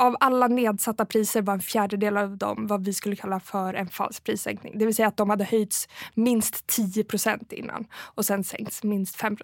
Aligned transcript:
av 0.00 0.16
alla 0.20 0.48
nedsatta 0.48 1.04
priser 1.04 1.42
var 1.42 1.54
en 1.54 1.60
fjärdedel 1.60 2.16
av 2.16 2.36
dem 2.36 2.66
vad 2.66 2.84
vi 2.84 2.92
skulle 2.92 3.16
kalla 3.16 3.40
för 3.40 3.74
en 3.74 3.88
falsk 3.88 4.24
prissänkning. 4.24 4.78
Det 4.78 4.86
vill 4.86 4.94
säga 4.94 5.08
att 5.08 5.16
de 5.16 5.30
hade 5.30 5.44
höjts 5.44 5.88
minst 6.14 6.78
10% 6.78 7.54
innan 7.54 7.86
och 7.94 8.24
sen 8.24 8.44
sänkts 8.44 8.82
minst 8.82 9.16
5 9.16 9.36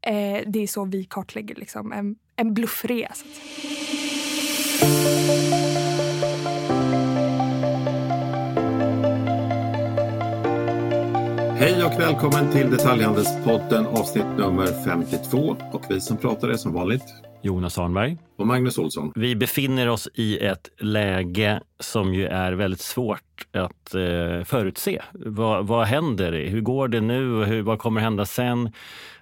eh, 0.00 0.42
Det 0.46 0.58
är 0.58 0.66
så 0.66 0.84
vi 0.84 1.04
kartlägger 1.04 1.54
liksom 1.54 1.92
en, 1.92 2.16
en 2.36 2.54
bluffrea. 2.54 3.12
Hej 11.60 11.84
och 11.84 12.00
välkommen 12.00 12.52
till 12.52 12.70
Detaljhandelspodden 12.70 13.86
avsnitt 13.86 14.26
nummer 14.38 14.84
52. 14.84 15.56
Och 15.72 15.82
vi 15.88 16.00
som 16.00 16.16
pratar 16.16 16.48
är 16.48 16.54
som 16.54 16.72
vanligt 16.72 17.02
Jonas 17.42 17.78
Arnberg. 17.78 18.18
Och 18.36 18.46
Magnus 18.46 18.78
Olsson. 18.78 19.12
Vi 19.14 19.36
befinner 19.36 19.88
oss 19.88 20.08
i 20.14 20.38
ett 20.38 20.68
läge 20.78 21.60
som 21.80 22.14
ju 22.14 22.26
är 22.26 22.52
väldigt 22.52 22.80
svårt 22.80 23.46
att 23.52 23.94
eh, 23.94 24.44
förutse. 24.44 25.02
Vad, 25.12 25.66
vad 25.66 25.86
händer? 25.86 26.32
Hur 26.32 26.60
går 26.60 26.88
det 26.88 27.00
nu? 27.00 27.44
Hur, 27.44 27.62
vad 27.62 27.78
kommer 27.78 28.00
hända 28.00 28.26
sen? 28.26 28.72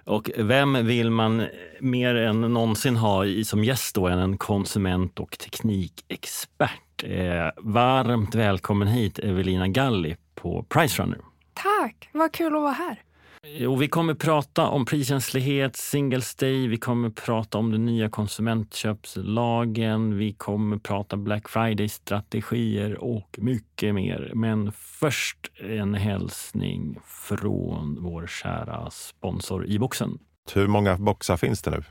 Och 0.03 0.31
vem 0.37 0.85
vill 0.85 1.11
man 1.11 1.45
mer 1.79 2.15
än 2.15 2.41
någonsin 2.41 2.95
ha 2.95 3.25
i, 3.25 3.45
som 3.45 3.63
gäst 3.63 3.95
då 3.95 4.07
än 4.07 4.19
en 4.19 4.37
konsument 4.37 5.19
och 5.19 5.37
teknikexpert? 5.37 7.03
Eh, 7.03 7.49
varmt 7.57 8.35
välkommen 8.35 8.87
hit 8.87 9.19
Evelina 9.19 9.67
Galli 9.67 10.15
på 10.35 10.65
Pricerunner. 10.69 11.28
Tack, 11.63 12.09
vad 12.11 12.31
kul 12.31 12.55
att 12.55 12.61
vara 12.61 12.71
här. 12.71 13.01
Jo, 13.43 13.75
vi 13.75 13.87
kommer 13.87 14.13
prata 14.13 14.67
om 14.67 14.85
priskänslighet, 14.85 15.75
Singles 15.75 16.35
Day, 16.35 16.67
vi 16.67 16.77
kommer 16.77 17.09
prata 17.09 17.57
om 17.57 17.71
den 17.71 17.85
nya 17.85 18.09
konsumentköpslagen, 18.09 20.17
vi 20.17 20.33
kommer 20.33 20.77
prata 20.77 21.17
Black 21.17 21.49
Friday-strategier 21.49 23.03
och 23.03 23.35
mycket 23.37 23.95
mer. 23.95 24.31
Men 24.35 24.71
först 24.71 25.51
en 25.55 25.93
hälsning 25.93 26.99
från 27.05 28.03
vår 28.03 28.27
kära 28.27 28.89
sponsor 28.91 29.65
i 29.65 29.79
boxen. 29.79 30.19
Hur 30.53 30.67
många 30.67 30.97
boxar 30.97 31.37
finns 31.37 31.61
det 31.61 31.71
nu? 31.71 31.83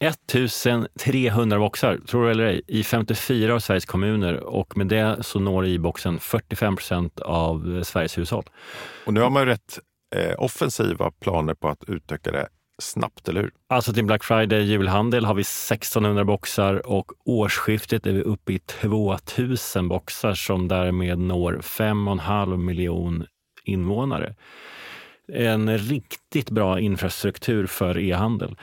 1300 0.00 1.58
boxar, 1.58 1.98
tror 2.06 2.24
du 2.24 2.30
eller 2.30 2.44
ej, 2.44 2.62
i 2.66 2.84
54 2.84 3.54
av 3.54 3.58
Sveriges 3.58 3.86
kommuner 3.86 4.34
och 4.34 4.76
med 4.76 4.86
det 4.86 5.16
så 5.20 5.40
når 5.40 5.66
i-boxen 5.66 6.18
45 6.18 6.76
procent 6.76 7.20
av 7.20 7.82
Sveriges 7.82 8.18
hushåll. 8.18 8.44
Och 9.06 9.14
nu 9.14 9.20
har 9.20 9.30
man 9.30 9.42
ju 9.42 9.48
rätt 9.48 9.78
eh, 10.16 10.34
offensiva 10.38 11.10
planer 11.10 11.54
på 11.54 11.68
att 11.68 11.84
utöka 11.88 12.30
det 12.32 12.48
snabbt, 12.78 13.28
eller 13.28 13.40
hur? 13.40 13.50
Alltså 13.68 13.92
till 13.92 14.04
Black 14.04 14.24
Friday 14.24 14.62
julhandel 14.62 15.24
har 15.24 15.34
vi 15.34 15.40
1600 15.40 16.24
boxar 16.24 16.86
och 16.86 17.12
årsskiftet 17.24 18.06
är 18.06 18.12
vi 18.12 18.22
uppe 18.22 18.52
i 18.52 18.58
2000 18.58 19.88
boxar 19.88 20.34
som 20.34 20.68
därmed 20.68 21.18
når 21.18 21.52
5,5 21.62 22.56
miljon 22.56 23.26
invånare. 23.64 24.34
En 25.32 25.78
riktigt 25.78 26.50
bra 26.50 26.80
infrastruktur 26.80 27.66
för 27.66 27.98
e-handel. 27.98 28.56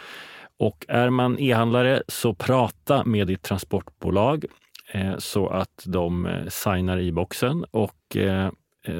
Och 0.59 0.85
är 0.87 1.09
man 1.09 1.39
e-handlare 1.39 2.03
så 2.07 2.33
prata 2.33 3.03
med 3.03 3.27
ditt 3.27 3.43
transportbolag 3.43 4.45
eh, 4.91 5.17
så 5.17 5.47
att 5.47 5.83
de 5.85 6.25
eh, 6.25 6.47
signar 6.47 6.99
i 6.99 7.11
boxen 7.11 7.65
och 7.71 8.15
eh, 8.17 8.49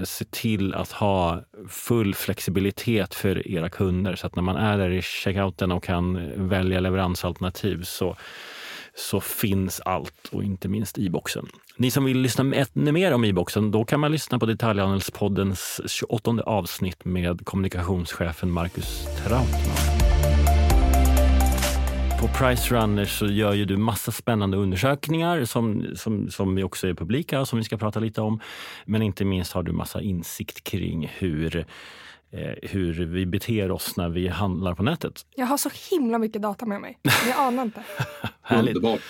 se 0.03 0.25
till 0.25 0.73
att 0.73 0.91
ha 0.91 1.41
full 1.69 2.16
flexibilitet 2.16 3.14
för 3.14 3.47
era 3.47 3.69
kunder 3.69 4.16
så 4.16 4.27
att 4.27 4.36
när 4.36 4.44
man 4.44 4.55
är 4.55 4.77
där 4.77 4.89
i 4.89 5.02
checkouten 5.02 5.72
och 5.72 5.83
kan 5.83 6.31
välja 6.49 6.80
leveransalternativ 6.80 7.83
så, 7.83 8.16
så 8.95 9.19
finns 9.19 9.80
allt 9.80 10.30
och 10.31 10.44
inte 10.44 10.67
minst 10.67 10.97
e-boxen. 10.97 11.47
Ni 11.77 11.92
som 11.92 12.05
vill 12.05 12.19
lyssna 12.19 12.55
ännu 12.55 12.92
mer 12.92 13.14
om 13.14 13.25
e-boxen, 13.25 13.71
då 13.71 13.86
kan 13.86 13.99
man 13.99 14.11
lyssna 14.11 14.39
på 14.39 14.45
Detaljhandelspoddens 14.45 15.81
28 15.88 16.31
avsnitt 16.45 17.05
med 17.05 17.45
kommunikationschefen 17.45 18.52
Marcus 18.52 19.08
Trautman 19.17 20.17
på 22.20 22.28
Price 22.28 22.76
Runner 22.76 23.05
så 23.05 23.26
gör 23.28 23.54
ju 23.54 23.66
du 23.66 23.78
massa 23.78 24.11
spännande 24.11 24.58
undersökningar 24.58 25.45
som, 25.45 25.86
som, 25.95 26.32
som 26.32 26.64
också 26.64 26.88
är 26.88 26.94
publika 26.94 27.39
och 27.42 27.48
som 27.48 27.58
vi 27.58 27.64
ska 27.64 27.78
prata 27.78 28.00
lite 28.00 28.22
om. 28.22 28.39
Men 28.86 29.02
inte 29.02 29.26
minst 29.26 29.52
har 29.54 29.64
du 29.64 29.72
massa 29.72 30.02
insikt 30.02 30.64
kring 30.64 31.11
hur 31.17 31.66
eh, 32.32 32.54
hur 32.61 33.05
vi 33.05 33.26
beter 33.26 33.72
oss 33.72 33.98
när 33.98 34.10
vi 34.10 34.28
handlar 34.28 34.76
på 34.76 34.83
nätet. 34.83 35.26
Jag 35.36 35.45
har 35.45 35.58
så 35.58 35.70
himla 35.92 36.17
mycket 36.17 36.42
data 36.42 36.66
med 36.66 36.82
mig. 36.82 37.00
Jag 37.28 37.39
anar 37.39 37.64
inte. 37.64 37.83
Underbart. 38.49 39.02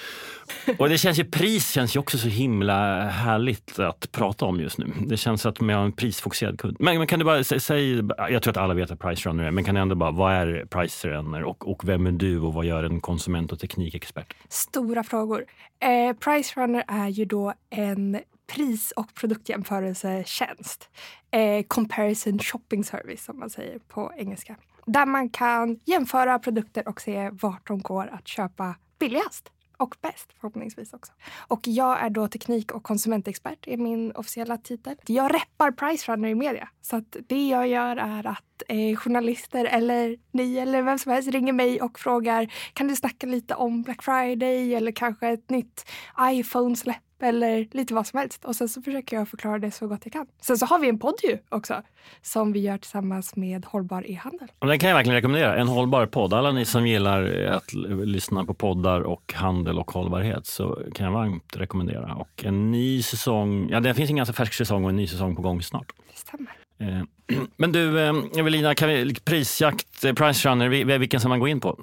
Och 0.78 0.90
det 0.90 0.98
känns 0.98 1.20
ju, 1.20 1.26
pris 1.26 1.72
känns 1.72 1.96
ju 1.96 2.00
också 2.00 2.18
så 2.18 2.28
himla 2.28 3.04
härligt 3.04 3.80
att 3.80 4.12
prata 4.12 4.46
om 4.46 4.60
just 4.60 4.78
nu. 4.78 4.94
Det 5.00 5.18
känns 5.18 5.46
att 5.46 5.60
man 5.60 5.76
har 5.76 5.86
en 5.86 5.92
prisfokuserad 5.92 6.60
kund. 6.60 6.78
Men, 6.80 6.98
men 6.98 7.08
kan 7.08 7.20
du 7.20 7.26
bara 7.26 7.44
säga, 7.44 8.04
jag 8.30 8.44
tror 8.44 8.52
att 8.52 8.58
alla 8.58 8.74
vet 8.74 8.90
vad 8.90 9.00
Price 9.00 9.30
Runner 9.30 9.44
är, 9.44 9.52
men 9.52 9.64
kan 9.64 9.76
du 9.76 9.82
ändå 9.82 9.96
bara, 9.96 10.12
vad 10.12 10.34
är 10.34 10.66
Price 10.66 11.08
Runner 11.08 11.44
och, 11.44 11.72
och 11.72 11.90
vem 11.90 12.08
är 12.08 12.12
du 12.12 12.40
och 12.40 12.54
vad 12.54 12.66
gör 12.66 12.84
en 12.84 13.02
konsument 13.02 13.52
och 13.52 13.60
teknikexpert? 13.60 14.34
Stora 14.50 15.04
frågor. 15.04 15.46
Eh, 15.80 16.16
Price 16.18 16.62
Runner 16.62 16.84
är 16.88 17.08
ju 17.08 17.26
då 17.26 17.54
en 17.70 18.20
pris 18.56 18.92
och 18.92 19.14
produktjämförelsetjänst. 19.14 20.90
Eh, 21.32 21.64
comparison 21.68 22.40
shopping 22.40 22.84
service 22.84 23.24
som 23.24 23.40
man 23.40 23.50
säger 23.50 23.80
på 23.80 24.12
engelska. 24.18 24.56
Där 24.86 25.06
man 25.06 25.30
kan 25.30 25.80
jämföra 25.86 26.40
produkter 26.40 26.88
och 26.88 27.02
se 27.02 27.30
vart 27.30 27.68
de 27.68 27.80
går 27.80 28.10
att 28.14 28.28
köpa 28.28 28.76
billigast 29.00 29.52
och 29.78 29.96
bäst 30.02 30.34
förhoppningsvis 30.40 30.94
också. 30.94 31.14
Och 31.48 31.60
jag 31.64 32.02
är 32.02 32.10
då 32.10 32.28
teknik 32.28 32.72
och 32.72 32.84
konsumentexpert 32.84 33.68
är 33.68 33.78
min 33.78 34.12
officiella 34.12 34.58
titel. 34.58 34.96
Jag 35.06 35.36
reppar 35.36 35.72
Pricerunner 35.72 36.30
i 36.30 36.36
media. 36.36 36.70
Så 36.82 36.96
att 36.96 37.18
det 37.28 37.48
jag 37.48 37.68
gör 37.68 37.98
är 37.98 38.28
att 38.28 38.64
eh, 38.68 38.96
journalister 38.96 39.66
eller 39.66 40.18
ni 40.32 40.58
eller 40.58 40.82
vem 40.82 41.00
som 41.00 41.12
helst 41.12 41.30
ringer 41.30 41.54
mig 41.54 41.82
och 41.82 42.00
frågar 42.00 42.54
kan 42.74 42.88
du 42.88 42.96
snacka 42.96 43.28
lite 43.28 43.56
om 43.56 43.82
Black 43.82 44.04
Friday 44.04 44.76
eller 44.76 44.92
kanske 44.92 45.28
ett 45.28 45.50
nytt 45.50 45.86
iPhone-släpp 46.22 47.04
eller 47.22 47.68
lite 47.72 47.94
vad 47.94 48.08
som 48.08 48.20
helst. 48.20 48.46
Och 48.46 48.56
sen 48.56 48.70
så 48.70 48.82
försöker 48.82 49.18
jag 49.18 49.30
förklara 49.30 49.60
det 49.60 49.72
så 49.72 49.88
gott 49.88 50.02
jag 50.04 50.14
kan. 50.14 50.28
Sen 50.42 50.58
så 50.58 50.66
har 50.66 50.80
vi 50.80 50.90
en 50.90 51.00
podd 51.00 51.16
ju 51.24 51.38
också 51.50 51.82
som 52.22 52.54
vi 52.54 52.60
gör 52.60 52.78
tillsammans 52.78 53.36
med 53.36 53.66
Hållbar 53.66 54.12
e-handel. 54.12 54.48
Och 54.60 54.68
den 54.68 54.80
kan 54.80 54.90
jag 54.90 54.96
verkligen 54.96 55.16
rekommendera. 55.16 55.58
En 55.58 55.68
hållbar 55.68 56.06
podd. 56.06 56.34
Alla 56.34 56.52
ni 56.52 56.66
som 56.66 56.88
gillar 56.88 57.46
att 57.46 57.74
lyssna 58.06 58.46
på 58.46 58.54
poddar 58.54 59.02
och 59.02 59.34
handel 59.34 59.80
och 59.80 59.92
hållbarhet 59.92 60.46
så 60.46 60.84
kan 60.94 61.06
jag 61.06 61.14
varmt 61.14 61.58
rekommendera. 61.58 62.16
Och 62.16 62.44
en 62.46 62.72
ny 62.72 63.02
säsong, 63.02 63.70
ja 63.70 63.80
det 63.80 63.94
finns 63.94 64.10
en 64.10 64.16
ganska 64.16 64.34
färsk 64.34 64.54
säsong 64.54 64.84
och 64.84 64.90
en 64.90 64.96
ny 64.96 65.08
säsong 65.08 65.36
på 65.36 65.42
gång 65.42 65.62
snart. 65.62 65.92
Det 66.12 66.18
stämmer. 66.18 66.52
Eh, 66.80 67.38
men 67.58 67.72
du 67.72 68.00
eh, 68.00 68.14
Evelina, 68.38 68.76
kan 68.76 68.90
vi, 68.90 69.16
prisjakt, 69.16 70.06
eh, 70.06 70.14
price 70.14 70.50
runner, 70.50 70.98
vilken 70.98 71.20
ska 71.20 71.30
man 71.30 71.40
gå 71.40 71.48
in 71.48 71.60
på? 71.60 71.80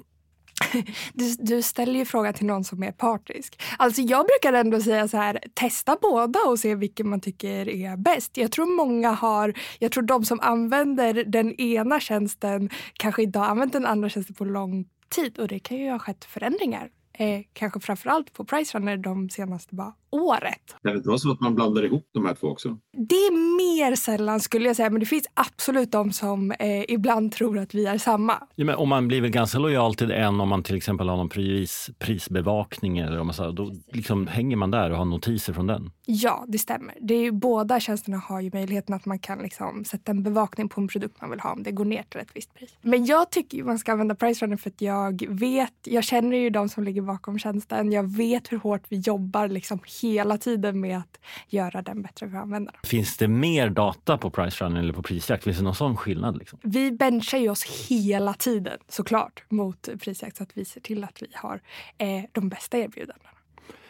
Du, 1.13 1.35
du, 1.39 1.61
ställer 1.61 1.93
ju 1.93 2.05
frågan 2.05 2.33
till 2.33 2.45
någon 2.45 2.63
som 2.63 2.83
är 2.83 2.91
partisk. 2.91 3.61
Alltså 3.77 4.01
jag 4.01 4.25
brukar 4.25 4.53
ändå 4.53 4.81
säga 4.81 5.07
så 5.07 5.17
här, 5.17 5.39
testa 5.53 5.97
båda 6.01 6.39
och 6.39 6.59
se 6.59 6.75
vilken 6.75 7.09
man 7.09 7.21
tycker 7.21 7.69
är 7.69 7.97
bäst. 7.97 8.37
Jag 8.37 8.51
tror 8.51 8.75
många 8.75 9.11
har, 9.11 9.53
jag 9.79 9.91
tror 9.91 10.03
de 10.03 10.25
som 10.25 10.39
använder 10.39 11.13
den 11.13 11.61
ena 11.61 11.99
tjänsten 11.99 12.69
kanske 12.93 13.23
inte 13.23 13.39
har 13.39 13.45
använt 13.45 13.73
den 13.73 13.85
andra 13.85 14.09
tjänsten 14.09 14.35
på 14.35 14.45
lång 14.45 14.85
tid 15.09 15.39
och 15.39 15.47
det 15.47 15.59
kan 15.59 15.77
ju 15.77 15.91
ha 15.91 15.99
skett 15.99 16.25
förändringar 16.25 16.89
eh, 17.13 17.41
kanske 17.53 17.79
framförallt 17.79 18.33
på 18.33 18.45
Pricerunner 18.45 18.97
de 18.97 19.29
senaste 19.29 19.75
bara 19.75 19.93
året. 20.21 20.75
Det 20.83 20.91
inte 20.91 21.07
vara 21.07 21.17
så 21.17 21.31
att 21.31 21.41
man 21.41 21.55
blandar 21.55 21.85
ihop 21.85 22.09
de 22.13 22.25
här 22.25 22.33
två 22.35 22.47
också? 22.47 22.77
Det 22.91 23.15
är 23.15 23.31
mer 23.57 23.95
sällan 23.95 24.39
skulle 24.39 24.67
jag 24.67 24.75
säga, 24.75 24.89
men 24.89 24.99
det 24.99 25.05
finns 25.05 25.27
absolut 25.33 25.91
de 25.91 26.11
som 26.11 26.51
eh, 26.51 26.83
ibland 26.87 27.31
tror 27.31 27.59
att 27.59 27.73
vi 27.73 27.85
är 27.85 27.97
samma. 27.97 28.33
Ja, 28.55 28.65
men 28.65 28.75
om 28.75 28.89
man 28.89 29.07
blir 29.07 29.21
väl 29.21 29.31
ganska 29.31 29.59
lojal 29.59 29.95
till 29.95 30.11
en 30.11 30.41
om 30.41 30.49
man 30.49 30.63
till 30.63 30.75
exempel 30.75 31.09
har 31.09 31.17
någon 31.17 31.29
pris, 31.29 31.89
prisbevakning 31.99 32.97
eller 32.97 33.19
om 33.19 33.27
man 33.27 33.33
så, 33.33 33.51
då 33.51 33.71
liksom 33.91 34.27
hänger 34.27 34.57
man 34.57 34.71
där 34.71 34.91
och 34.91 34.97
har 34.97 35.05
notiser 35.05 35.53
från 35.53 35.67
den. 35.67 35.91
Ja, 36.05 36.45
det 36.47 36.57
stämmer. 36.57 36.95
Det 37.01 37.13
är, 37.13 37.31
båda 37.31 37.79
tjänsterna 37.79 38.17
har 38.17 38.41
ju 38.41 38.49
möjligheten 38.53 38.95
att 38.95 39.05
man 39.05 39.19
kan 39.19 39.39
liksom 39.39 39.85
sätta 39.85 40.11
en 40.11 40.23
bevakning 40.23 40.69
på 40.69 40.81
en 40.81 40.87
produkt 40.87 41.21
man 41.21 41.29
vill 41.29 41.39
ha 41.39 41.51
om 41.51 41.63
det 41.63 41.71
går 41.71 41.85
ner 41.85 42.03
till 42.03 42.19
ett 42.19 42.31
visst 42.33 42.53
pris. 42.53 42.77
Men 42.81 43.05
jag 43.05 43.31
tycker 43.31 43.63
man 43.63 43.79
ska 43.79 43.91
använda 43.91 44.15
Pricerunner 44.15 44.57
för 44.57 44.69
att 44.69 44.81
jag 44.81 45.25
vet, 45.29 45.73
jag 45.83 46.03
känner 46.03 46.37
ju 46.37 46.49
de 46.49 46.69
som 46.69 46.83
ligger 46.83 47.01
bakom 47.01 47.39
tjänsten. 47.39 47.91
Jag 47.91 48.15
vet 48.17 48.51
hur 48.51 48.57
hårt 48.57 48.81
vi 48.89 48.97
jobbar 48.97 49.47
liksom 49.47 49.79
hela 50.11 50.37
tiden 50.37 50.79
med 50.79 50.97
att 50.97 51.19
göra 51.47 51.81
den 51.81 52.01
bättre 52.01 52.29
för 52.29 52.37
användarna. 52.37 52.79
Finns 52.83 53.17
det 53.17 53.27
mer 53.27 53.69
data 53.69 54.17
på 54.17 54.29
Pricerunner 54.29 54.79
eller 54.79 54.93
på 54.93 55.03
Prisjakt? 55.03 55.43
Finns 55.43 55.57
det 55.57 55.63
någon 55.63 55.75
sån 55.75 55.97
skillnad? 55.97 56.37
Liksom? 56.37 56.59
Vi 56.63 56.91
benchar 56.91 57.37
ju 57.37 57.49
oss 57.49 57.63
hela 57.63 58.33
tiden 58.33 58.77
såklart 58.89 59.43
mot 59.49 59.89
Prisjakt 59.99 60.37
så 60.37 60.43
att 60.43 60.57
vi 60.57 60.65
ser 60.65 60.81
till 60.81 61.03
att 61.03 61.21
vi 61.21 61.27
har 61.33 61.61
eh, 61.97 62.23
de 62.31 62.49
bästa 62.49 62.77
erbjudandena. 62.77 63.29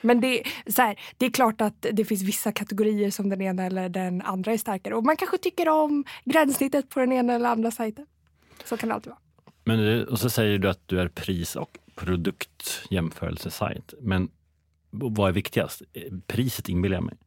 Men 0.02 0.22
det, 0.22 0.44
så 0.68 0.82
här, 0.82 1.00
det 1.18 1.26
är 1.26 1.30
klart 1.30 1.62
att 1.62 1.86
det 1.92 2.06
finns 2.06 2.22
vissa 2.22 2.52
kategorier 2.52 3.12
som 3.12 3.30
den 3.30 3.42
ena 3.42 3.66
eller 3.66 3.90
den 3.90 4.22
andra 4.22 4.54
är 4.54 4.58
starkare. 4.58 4.96
Och 4.96 5.04
man 5.04 5.18
kanske 5.18 5.38
tycker 5.38 5.70
om 5.70 6.06
gränssnittet 6.26 6.90
på 6.90 7.00
den 7.00 7.12
ena 7.12 7.34
eller 7.34 7.50
andra 7.50 7.72
sajten. 7.72 8.06
Så 8.64 8.78
kan 8.78 8.90
det 8.90 8.96
alltid 8.96 9.10
vara. 9.10 9.20
Men, 9.64 10.08
och 10.08 10.20
så 10.20 10.30
säger 10.30 10.58
du 10.58 10.70
att 10.70 10.88
du 10.88 11.00
är 11.00 11.08
pris 11.08 11.56
och 11.56 11.78
produktjämförelsesajt. 11.96 13.94
Men 14.02 14.30
vad 14.96 15.30
är 15.30 15.34
viktigast? 15.34 15.82
Priset 16.28 16.70
inbillar 16.70 16.96
jag 16.96 17.04
mig. 17.04 17.18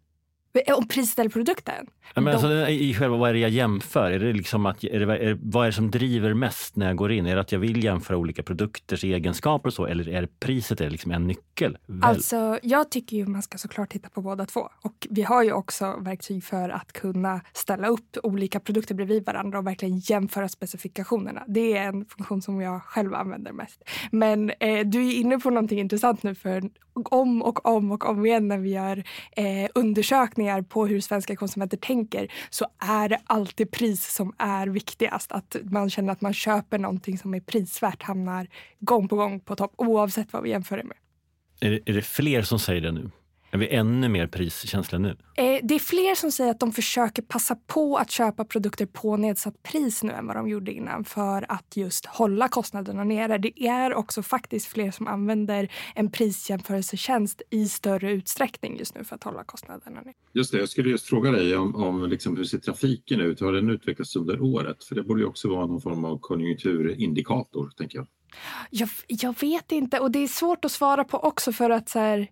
Om 0.75 0.89
priset 0.89 1.19
eller 1.19 1.31
produkten? 1.31 1.87
Ja, 2.15 2.21
men 2.21 2.33
alltså, 2.33 2.69
i 2.69 2.95
själva, 2.95 3.17
vad 3.17 3.31
är 3.31 3.35
det 3.35 3.39
jag 3.39 3.51
jämför? 3.51 4.11
Är 4.11 4.19
det 4.19 4.33
liksom 4.33 4.67
att, 4.67 4.85
är 4.85 5.01
det, 5.01 5.19
är, 5.19 5.39
vad 5.43 5.63
är 5.63 5.67
det 5.67 5.73
som 5.73 5.91
driver 5.91 6.35
mest 6.35 6.77
när 6.77 6.87
jag 6.87 6.97
går 6.97 7.13
in? 7.13 7.27
Är 7.27 7.35
det 7.35 7.41
att 7.41 7.53
jag 7.53 7.59
vill 7.59 7.85
jämföra 7.85 8.17
olika 8.17 8.43
produkters 8.43 9.05
egenskaper 9.05 9.69
och 9.69 9.75
så? 9.75 9.87
Eller 9.87 10.09
är 10.09 10.29
priset 10.41 10.81
är 10.81 10.91
liksom 10.91 11.11
en 11.11 11.27
nyckel? 11.27 11.79
Väl? 11.87 12.03
Alltså, 12.03 12.59
jag 12.63 12.91
tycker 12.91 13.17
ju 13.17 13.27
man 13.27 13.43
ska 13.43 13.59
såklart 13.59 13.91
titta 13.91 14.09
på 14.09 14.23
båda 14.23 14.47
två. 14.47 14.69
Och 14.83 15.07
vi 15.11 15.23
har 15.23 15.43
ju 15.43 15.53
också 15.53 15.97
verktyg 16.01 16.45
för 16.45 16.69
att 16.69 16.93
kunna 16.93 17.41
ställa 17.53 17.89
upp 17.89 18.17
olika 18.23 18.61
produkter 18.61 18.95
bredvid 18.95 19.27
varandra 19.27 19.59
och 19.59 19.67
verkligen 19.67 19.99
jämföra 19.99 20.49
specifikationerna. 20.49 21.45
Det 21.49 21.77
är 21.77 21.89
en 21.89 22.05
funktion 22.05 22.43
som 22.43 22.61
jag 22.61 22.83
själv 22.83 23.15
använder 23.15 23.53
mest. 23.53 23.83
Men 24.11 24.51
eh, 24.51 24.87
du 24.87 25.09
är 25.09 25.13
inne 25.13 25.39
på 25.39 25.51
någonting 25.51 25.79
intressant 25.79 26.23
nu 26.23 26.35
för 26.35 26.63
om 27.07 27.43
och 27.43 27.67
om 27.67 27.93
och 27.93 28.09
om 28.09 28.27
igen 28.27 28.49
när 28.49 28.59
vi 28.59 28.71
gör 28.71 29.05
eh, 29.37 29.71
undersökningar 29.75 30.63
på 30.63 30.87
hur 30.87 31.01
svenska 31.01 31.37
konsumenter 31.37 31.77
tänker 31.77 32.33
så 32.51 32.67
är 32.79 33.09
det 33.09 33.21
alltid 33.25 33.71
pris 33.71 34.15
som 34.15 34.35
är 34.39 34.67
viktigast. 34.67 35.33
Att 35.33 35.57
man 35.63 35.91
känner 35.91 36.13
att 36.13 36.21
man 36.21 36.35
köper 36.35 36.79
någonting 36.79 37.19
som 37.19 37.35
är 37.35 37.41
prisvärt 37.41 38.03
hamnar 38.03 38.49
gång 38.81 39.09
på 39.09 39.17
gång 39.17 39.41
på 39.41 39.57
topp 39.57 39.73
oavsett 39.77 40.33
vad 40.33 40.43
vi 40.43 40.51
jämför 40.51 40.77
det 40.77 40.85
med. 40.85 40.97
Är 41.61 41.71
det, 41.71 41.91
är 41.91 41.95
det 41.95 42.03
fler 42.03 42.43
som 42.43 42.59
säger 42.59 42.81
det 42.81 42.93
nu? 42.93 43.11
Är 43.51 43.59
vi 43.59 43.69
ännu 43.69 44.09
mer 44.09 44.27
priskänsliga 44.27 44.99
nu? 44.99 45.17
Eh, 45.37 45.61
det 45.63 45.75
är 45.75 45.79
fler 45.79 46.15
som 46.15 46.33
säger 46.33 46.51
att 46.51 46.61
de 46.61 46.73
försöker 46.73 47.23
passa 47.23 47.57
på 47.67 47.97
att 47.97 48.11
köpa 48.11 48.45
produkter 48.45 48.87
på 48.87 49.17
nedsatt 49.17 49.63
pris 49.63 50.03
nu 50.03 50.13
än 50.13 50.27
vad 50.27 50.37
de 50.37 50.49
gjorde 50.49 50.73
innan 50.73 51.05
för 51.05 51.47
att 51.49 51.77
just 51.77 52.07
hålla 52.07 52.49
kostnaderna 52.49 53.05
nere. 53.05 53.39
Det 53.39 53.63
är 53.67 53.95
också 53.95 54.23
faktiskt 54.23 54.67
fler 54.67 54.91
som 54.91 55.07
använder 55.07 55.73
en 55.95 56.11
prisjämförelsetjänst 56.11 57.43
i 57.51 57.69
större 57.69 58.13
utsträckning 58.13 58.77
just 58.79 58.95
nu 58.95 59.05
för 59.05 59.15
att 59.15 59.25
hålla 59.25 59.45
kostnaderna 59.45 60.01
nere. 60.01 60.15
Just 60.33 60.53
det, 60.53 60.59
jag 60.59 60.69
skulle 60.69 60.91
just 60.91 61.07
fråga 61.07 61.31
dig 61.31 61.57
om, 61.57 61.75
om 61.75 62.09
liksom 62.09 62.37
hur 62.37 62.45
ser 62.45 62.59
trafiken 62.59 63.21
ut? 63.21 63.41
Hur 63.41 63.47
har 63.47 63.53
den 63.53 63.71
utvecklats 63.71 64.17
under 64.17 64.41
året? 64.41 64.85
För 64.85 64.95
det 64.95 65.03
borde 65.03 65.21
ju 65.21 65.27
också 65.27 65.49
vara 65.49 65.67
någon 65.67 65.81
form 65.81 66.05
av 66.05 66.19
konjunkturindikator, 66.19 67.71
tänker 67.77 67.99
jag. 67.99 68.07
Jag, 68.71 68.89
jag 69.07 69.41
vet 69.41 69.73
inte 69.73 70.01
och 70.01 70.11
det 70.11 70.19
är 70.19 70.29
svårt 70.29 70.65
att 70.65 70.73
svara 70.73 71.05
på 71.05 71.19
också 71.19 71.53
för 71.53 71.71
att 71.71 71.89
så 71.89 71.99
här, 71.99 72.29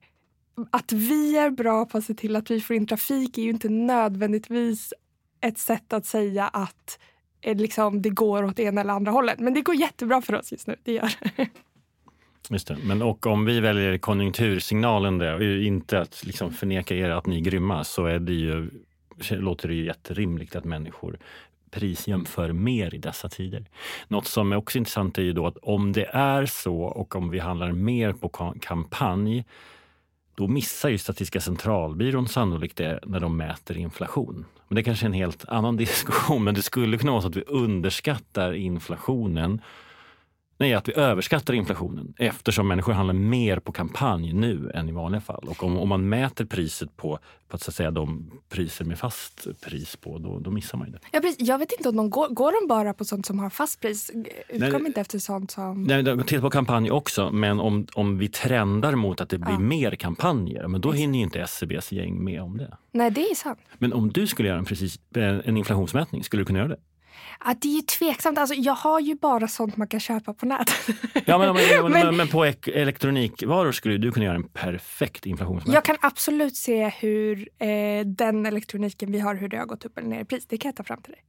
att 0.70 0.92
vi 0.92 1.36
är 1.36 1.50
bra 1.50 1.86
på 1.86 1.98
att 1.98 2.04
se 2.04 2.14
till 2.14 2.36
att 2.36 2.50
vi 2.50 2.60
får 2.60 2.76
in 2.76 2.86
trafik 2.86 3.38
är 3.38 3.42
ju 3.42 3.50
inte 3.50 3.68
nödvändigtvis 3.68 4.92
ett 5.40 5.58
sätt 5.58 5.92
att 5.92 6.06
säga 6.06 6.48
att 6.48 6.98
eh, 7.40 7.56
liksom, 7.56 8.02
det 8.02 8.10
går 8.10 8.44
åt 8.44 8.58
ena 8.58 8.80
eller 8.80 8.92
andra 8.92 9.12
hållet. 9.12 9.38
Men 9.38 9.54
det 9.54 9.60
går 9.60 9.74
jättebra 9.74 10.22
för 10.22 10.34
oss 10.34 10.52
just 10.52 10.66
nu. 10.66 10.76
Det 10.82 10.92
gör 10.92 11.12
Just 12.50 12.68
det. 12.68 12.76
Men 12.84 13.02
och 13.02 13.26
om 13.26 13.44
vi 13.44 13.60
väljer 13.60 13.98
konjunktursignalen 13.98 15.18
där, 15.18 15.34
och 15.34 15.42
inte 15.42 16.00
att 16.00 16.24
liksom 16.24 16.52
förneka 16.52 16.94
er 16.94 17.10
att 17.10 17.26
ni 17.26 17.36
är 17.36 17.40
grymma, 17.40 17.84
så 17.84 18.06
är 18.06 18.18
det 18.18 18.32
ju, 18.32 18.70
låter 19.30 19.68
det 19.68 19.74
ju 19.74 19.84
jätterimligt 19.84 20.56
att 20.56 20.64
människor 20.64 21.18
prisjämför 21.70 22.52
mer 22.52 22.94
i 22.94 22.98
dessa 22.98 23.28
tider. 23.28 23.64
Något 24.08 24.26
som 24.26 24.52
är 24.52 24.56
också 24.56 24.78
intressant 24.78 25.18
är 25.18 25.22
ju 25.22 25.32
då 25.32 25.46
att 25.46 25.56
om 25.56 25.92
det 25.92 26.06
är 26.12 26.46
så 26.46 26.80
och 26.80 27.16
om 27.16 27.30
vi 27.30 27.38
handlar 27.38 27.72
mer 27.72 28.12
på 28.12 28.28
kampanj 28.60 29.44
då 30.36 30.46
missar 30.46 30.88
ju 30.88 30.98
Statistiska 30.98 31.40
centralbyrån 31.40 32.28
sannolikt 32.28 32.76
det 32.76 33.00
när 33.06 33.20
de 33.20 33.36
mäter 33.36 33.76
inflation. 33.76 34.44
Men 34.68 34.74
det 34.74 34.80
är 34.80 34.82
kanske 34.82 35.04
är 35.04 35.08
en 35.08 35.12
helt 35.12 35.48
annan 35.48 35.76
diskussion, 35.86 36.44
men 36.44 36.54
det 36.54 36.62
skulle 36.62 36.98
kunna 36.98 37.12
vara 37.12 37.22
så 37.22 37.28
att 37.28 37.36
vi 37.36 37.44
underskattar 37.46 38.52
inflationen 38.52 39.60
Nej, 40.58 40.74
att 40.74 40.88
vi 40.88 40.92
överskattar 40.92 41.54
inflationen 41.54 42.14
eftersom 42.18 42.68
människor 42.68 42.92
handlar 42.92 43.14
mer 43.14 43.58
på 43.58 43.72
kampanj 43.72 44.32
nu 44.32 44.70
än 44.74 44.88
i 44.88 44.92
vanliga 44.92 45.20
fall. 45.20 45.44
Och 45.48 45.62
om, 45.62 45.78
om 45.78 45.88
man 45.88 46.08
mäter 46.08 46.44
priset 46.44 46.96
på, 46.96 47.18
på 47.48 47.56
att, 47.56 47.62
så 47.62 47.70
att 47.70 47.74
säga, 47.74 47.90
de 47.90 48.30
priser 48.48 48.84
med 48.84 48.98
fast 48.98 49.46
pris 49.60 49.96
på, 49.96 50.18
då, 50.18 50.38
då 50.38 50.50
missar 50.50 50.78
man 50.78 50.86
ju 50.86 50.92
det. 50.92 50.98
Ja, 51.12 51.20
precis. 51.20 51.48
Jag 51.48 51.58
vet 51.58 51.72
inte 51.72 51.88
om 51.88 51.96
de 51.96 52.10
går, 52.10 52.28
går 52.28 52.62
de 52.62 52.68
bara 52.68 52.94
på 52.94 53.04
sånt 53.04 53.26
som 53.26 53.38
har 53.38 53.50
fast 53.50 53.80
pris? 53.80 54.10
Utgår 54.48 54.72
de 54.72 54.86
inte 54.86 55.00
efter 55.00 55.18
sånt 55.18 55.50
som... 55.50 55.82
Nej, 55.82 56.02
de 56.02 56.22
tittar 56.22 56.40
på 56.40 56.50
kampanj 56.50 56.90
också, 56.90 57.30
men 57.30 57.60
om, 57.60 57.86
om 57.94 58.18
vi 58.18 58.28
trendar 58.28 58.94
mot 58.94 59.20
att 59.20 59.28
det 59.28 59.38
blir 59.38 59.52
ja. 59.52 59.58
mer 59.58 59.90
kampanjer, 59.90 60.68
men 60.68 60.80
då 60.80 60.92
hinner 60.92 61.18
ju 61.18 61.24
inte 61.24 61.40
SCBs 61.40 61.92
gäng 61.92 62.24
med 62.24 62.42
om 62.42 62.56
det. 62.58 62.76
Nej, 62.92 63.10
det 63.10 63.20
är 63.20 63.34
sant. 63.34 63.58
Men 63.78 63.92
om 63.92 64.12
du 64.12 64.26
skulle 64.26 64.48
göra 64.48 64.58
en, 64.58 64.64
precis, 64.64 65.00
en 65.14 65.56
inflationsmätning, 65.56 66.24
skulle 66.24 66.40
du 66.40 66.44
kunna 66.44 66.58
göra 66.58 66.68
det? 66.68 66.78
Ja, 67.44 67.54
det 67.60 67.68
är 67.68 67.76
ju 67.76 67.82
tveksamt. 67.82 68.38
Alltså, 68.38 68.54
jag 68.54 68.74
har 68.74 69.00
ju 69.00 69.14
bara 69.14 69.48
sånt 69.48 69.76
man 69.76 69.88
kan 69.88 70.00
köpa 70.00 70.34
på 70.34 70.46
nätet. 70.46 70.74
Ja, 71.24 71.38
men, 71.38 71.54
men, 71.82 71.92
men, 71.92 72.16
men, 72.16 72.28
på 72.28 72.44
elektronikvaror 72.66 73.72
skulle 73.72 73.96
du 73.96 74.12
kunna 74.12 74.24
göra 74.24 74.36
en 74.36 74.48
perfekt 74.48 75.26
inflationsmätning. 75.26 75.74
Jag 75.74 75.84
kan 75.84 75.96
absolut 76.00 76.56
se 76.56 76.88
hur 76.88 77.48
eh, 77.58 78.06
den 78.06 78.46
elektroniken 78.46 79.12
vi 79.12 79.20
har, 79.20 79.34
hur 79.34 79.48
det 79.48 79.56
har 79.56 79.66
gått 79.66 79.84
upp 79.84 79.98
eller 79.98 80.08
ner 80.08 80.20
i 80.20 80.24
pris. 80.24 80.46
Det 80.46 80.58
kan 80.58 80.68
jag 80.68 80.76
ta 80.76 80.82
fram 80.82 81.02
till 81.02 81.12
dig. 81.12 81.22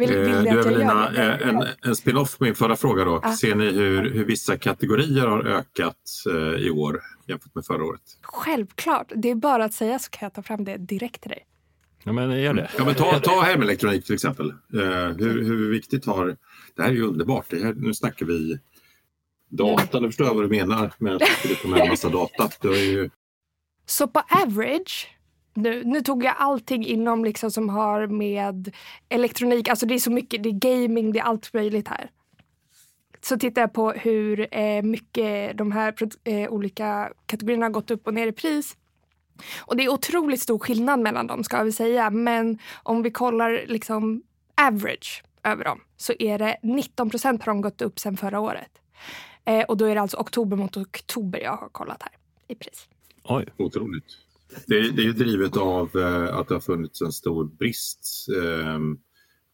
Vill, 0.00 0.18
vill 0.18 0.44
du, 0.44 0.48
Evelina, 0.48 1.12
eh, 1.16 1.48
en, 1.48 1.66
en 1.82 1.96
spin-off 1.96 2.38
på 2.38 2.44
min 2.44 2.54
förra 2.54 2.76
fråga. 2.76 3.04
Då. 3.04 3.20
Ah. 3.22 3.32
Ser 3.32 3.54
ni 3.54 3.70
hur, 3.70 4.10
hur 4.10 4.24
vissa 4.24 4.56
kategorier 4.56 5.26
har 5.26 5.46
ökat 5.46 5.96
eh, 6.30 6.66
i 6.66 6.70
år 6.70 7.00
jämfört 7.26 7.54
med 7.54 7.64
förra 7.64 7.84
året? 7.84 8.00
Självklart. 8.22 9.12
Det 9.14 9.30
är 9.30 9.34
bara 9.34 9.64
att 9.64 9.72
säga 9.72 9.98
så 9.98 10.10
kan 10.10 10.26
jag 10.26 10.34
ta 10.34 10.42
fram 10.42 10.64
det 10.64 10.76
direkt 10.76 11.20
till 11.20 11.30
dig. 11.30 11.46
Ja, 12.04 12.12
men 12.12 12.40
gör 12.40 12.54
det. 12.54 12.70
Ja, 12.78 12.84
men 12.84 12.94
ta, 12.94 13.18
ta 13.18 13.40
hemelektronik 13.40 14.04
till 14.04 14.14
exempel. 14.14 14.50
Uh, 14.74 14.82
hur, 15.18 15.44
hur 15.44 15.70
viktigt 15.70 16.06
har... 16.06 16.36
Det 16.76 16.82
här 16.82 16.88
är 16.88 16.94
ju 16.94 17.02
underbart. 17.02 17.46
Det 17.48 17.64
här, 17.64 17.74
nu 17.74 17.94
snackar 17.94 18.26
vi 18.26 18.58
data. 19.48 20.00
Nu 20.00 20.08
förstår 20.08 20.26
jag 20.26 20.34
vad 20.34 20.44
du 20.44 20.48
menar 20.48 20.92
med 20.98 21.14
att 21.14 21.22
du 21.42 21.54
ta 21.54 21.68
med 21.68 21.80
en 21.80 21.88
massa 21.88 22.08
data. 22.08 22.68
Ju... 22.68 23.10
Så 23.86 24.08
på 24.08 24.22
average, 24.44 25.08
nu, 25.54 25.84
nu, 25.84 26.00
tog 26.00 26.24
jag 26.24 26.34
allting 26.38 26.86
inom 26.86 27.24
liksom 27.24 27.50
som 27.50 27.68
har 27.68 28.06
med 28.06 28.74
elektronik, 29.08 29.68
alltså 29.68 29.86
det 29.86 29.94
är 29.94 29.98
så 29.98 30.10
mycket, 30.10 30.42
det 30.42 30.48
är 30.48 30.78
gaming, 30.78 31.12
det 31.12 31.18
är 31.18 31.24
allt 31.24 31.54
möjligt 31.54 31.88
här. 31.88 32.10
Så 33.20 33.38
tittar 33.38 33.62
jag 33.62 33.72
på 33.72 33.90
hur 33.90 34.54
eh, 34.54 34.82
mycket 34.82 35.58
de 35.58 35.72
här 35.72 35.94
eh, 36.24 36.50
olika 36.50 37.12
kategorierna 37.26 37.66
har 37.66 37.70
gått 37.70 37.90
upp 37.90 38.06
och 38.06 38.14
ner 38.14 38.26
i 38.26 38.32
pris. 38.32 38.76
Och 39.60 39.76
det 39.76 39.84
är 39.84 39.88
otroligt 39.88 40.40
stor 40.40 40.58
skillnad 40.58 41.00
mellan 41.00 41.26
dem 41.26 41.44
ska 41.44 41.62
vi 41.62 41.72
säga. 41.72 42.10
Men 42.10 42.58
om 42.82 43.02
vi 43.02 43.10
kollar 43.10 43.64
liksom 43.66 44.22
average 44.60 45.22
över 45.44 45.64
dem 45.64 45.80
så 45.96 46.12
är 46.18 46.38
det 46.38 46.56
19 46.62 47.10
procent 47.10 47.42
har 47.42 47.52
de 47.52 47.60
gått 47.60 47.82
upp 47.82 47.98
sen 47.98 48.16
förra 48.16 48.40
året. 48.40 48.70
Eh, 49.44 49.64
och 49.64 49.76
då 49.76 49.84
är 49.84 49.94
det 49.94 50.00
alltså 50.00 50.16
oktober 50.16 50.56
mot 50.56 50.76
oktober 50.76 51.40
jag 51.40 51.56
har 51.56 51.68
kollat 51.68 52.02
här 52.02 52.12
i 52.48 52.54
pris. 52.54 52.88
Oj. 53.24 53.46
Otroligt. 53.56 54.04
Det 54.66 54.78
är, 54.78 54.92
det 54.92 55.02
är 55.02 55.06
ju 55.06 55.12
drivet 55.12 55.56
av 55.56 55.96
eh, 55.96 56.36
att 56.36 56.48
det 56.48 56.54
har 56.54 56.60
funnits 56.60 57.00
en 57.00 57.12
stor 57.12 57.44
brist 57.44 58.26
eh, 58.42 58.78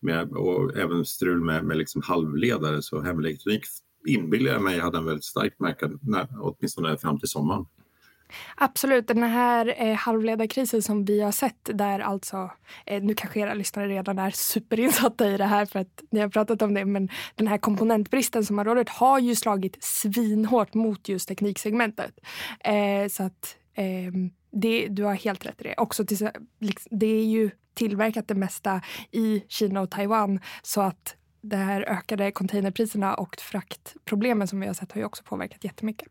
med, 0.01 0.33
och 0.33 0.77
även 0.77 1.05
strul 1.05 1.41
med, 1.41 1.65
med 1.65 1.77
liksom 1.77 2.03
halvledare. 2.03 2.83
Så 2.83 3.01
hemelektronik 3.01 3.63
inbillar 4.09 4.53
jag 4.53 4.63
mig 4.63 4.79
hade 4.79 4.99
en 4.99 5.05
väldigt 5.05 5.25
stark 5.25 5.59
märkad, 5.59 6.01
åtminstone 6.41 6.99
fram 6.99 7.19
till 7.19 7.29
sommaren. 7.29 7.67
Absolut. 8.57 9.09
Den 9.09 9.23
här 9.23 9.75
eh, 9.79 9.95
halvledarkrisen 9.95 10.83
som 10.83 11.05
vi 11.05 11.21
har 11.21 11.33
sett 11.33 11.71
där 11.75 12.01
alltså, 12.01 12.51
eh, 12.87 13.03
nu 13.03 13.15
kanske 13.15 13.41
era 13.41 13.55
lyssnare 13.55 13.89
redan 13.89 14.19
är 14.19 14.31
superinsatta 14.31 15.29
i 15.29 15.37
det 15.37 15.45
här 15.45 15.67
för 15.67 15.79
att 15.79 16.03
ni 16.11 16.21
har 16.21 16.29
pratat 16.29 16.63
om 16.63 16.75
det, 16.75 16.85
men 16.85 17.09
den 17.35 17.47
här 17.47 17.59
komponentbristen 17.59 18.45
som 18.45 18.59
har 18.59 18.65
rått 18.65 18.89
har 18.89 19.19
ju 19.19 19.35
slagit 19.35 19.85
svinhårt 19.85 20.75
mot 20.75 21.09
just 21.09 21.29
tekniksegmentet. 21.29 22.19
Eh, 22.61 23.09
så 23.11 23.23
att 23.23 23.57
eh, 23.75 24.13
det, 24.53 24.87
du 24.89 25.05
har 25.05 25.15
helt 25.15 25.47
rätt 25.47 25.61
i 25.61 25.65
det. 25.65 25.75
Också 25.77 26.07
till, 26.07 26.31
liksom, 26.61 26.99
det 26.99 27.07
är 27.07 27.25
ju 27.25 27.51
tillverkat 27.75 28.29
det 28.29 28.35
mesta 28.35 28.81
i 29.11 29.43
Kina 29.49 29.81
och 29.81 29.91
Taiwan 29.91 30.41
så 30.63 30.81
att 30.81 31.17
det 31.41 31.57
här 31.57 31.83
ökade 31.83 32.31
containerpriserna 32.31 33.15
och 33.15 33.37
fraktproblemen 33.41 34.49
som 34.49 34.61
vi 34.61 34.67
har 34.67 34.75
sett 34.75 34.93
har 34.93 35.01
ju 35.01 35.05
också 35.05 35.23
påverkat 35.23 35.65
jättemycket. 35.65 36.09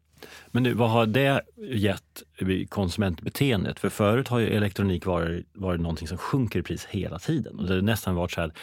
Men 0.47 0.63
nu, 0.63 0.73
vad 0.73 0.89
har 0.89 1.05
det 1.05 1.41
gett 1.57 2.23
konsumentbeteendet? 2.69 3.79
För 3.79 3.89
förut 3.89 4.27
har 4.27 4.39
ju 4.39 4.47
elektronikvaror 4.47 5.43
varit 5.53 5.81
någonting 5.81 6.07
som 6.07 6.17
sjunker 6.17 6.59
i 6.59 6.63
pris 6.63 6.85
hela 6.85 7.19
tiden. 7.19 7.59
Och 7.59 7.67
det 7.67 7.73
har 7.73 7.81
nästan 7.81 8.15
varit 8.15 8.31
så 8.31 8.41
här, 8.41 8.53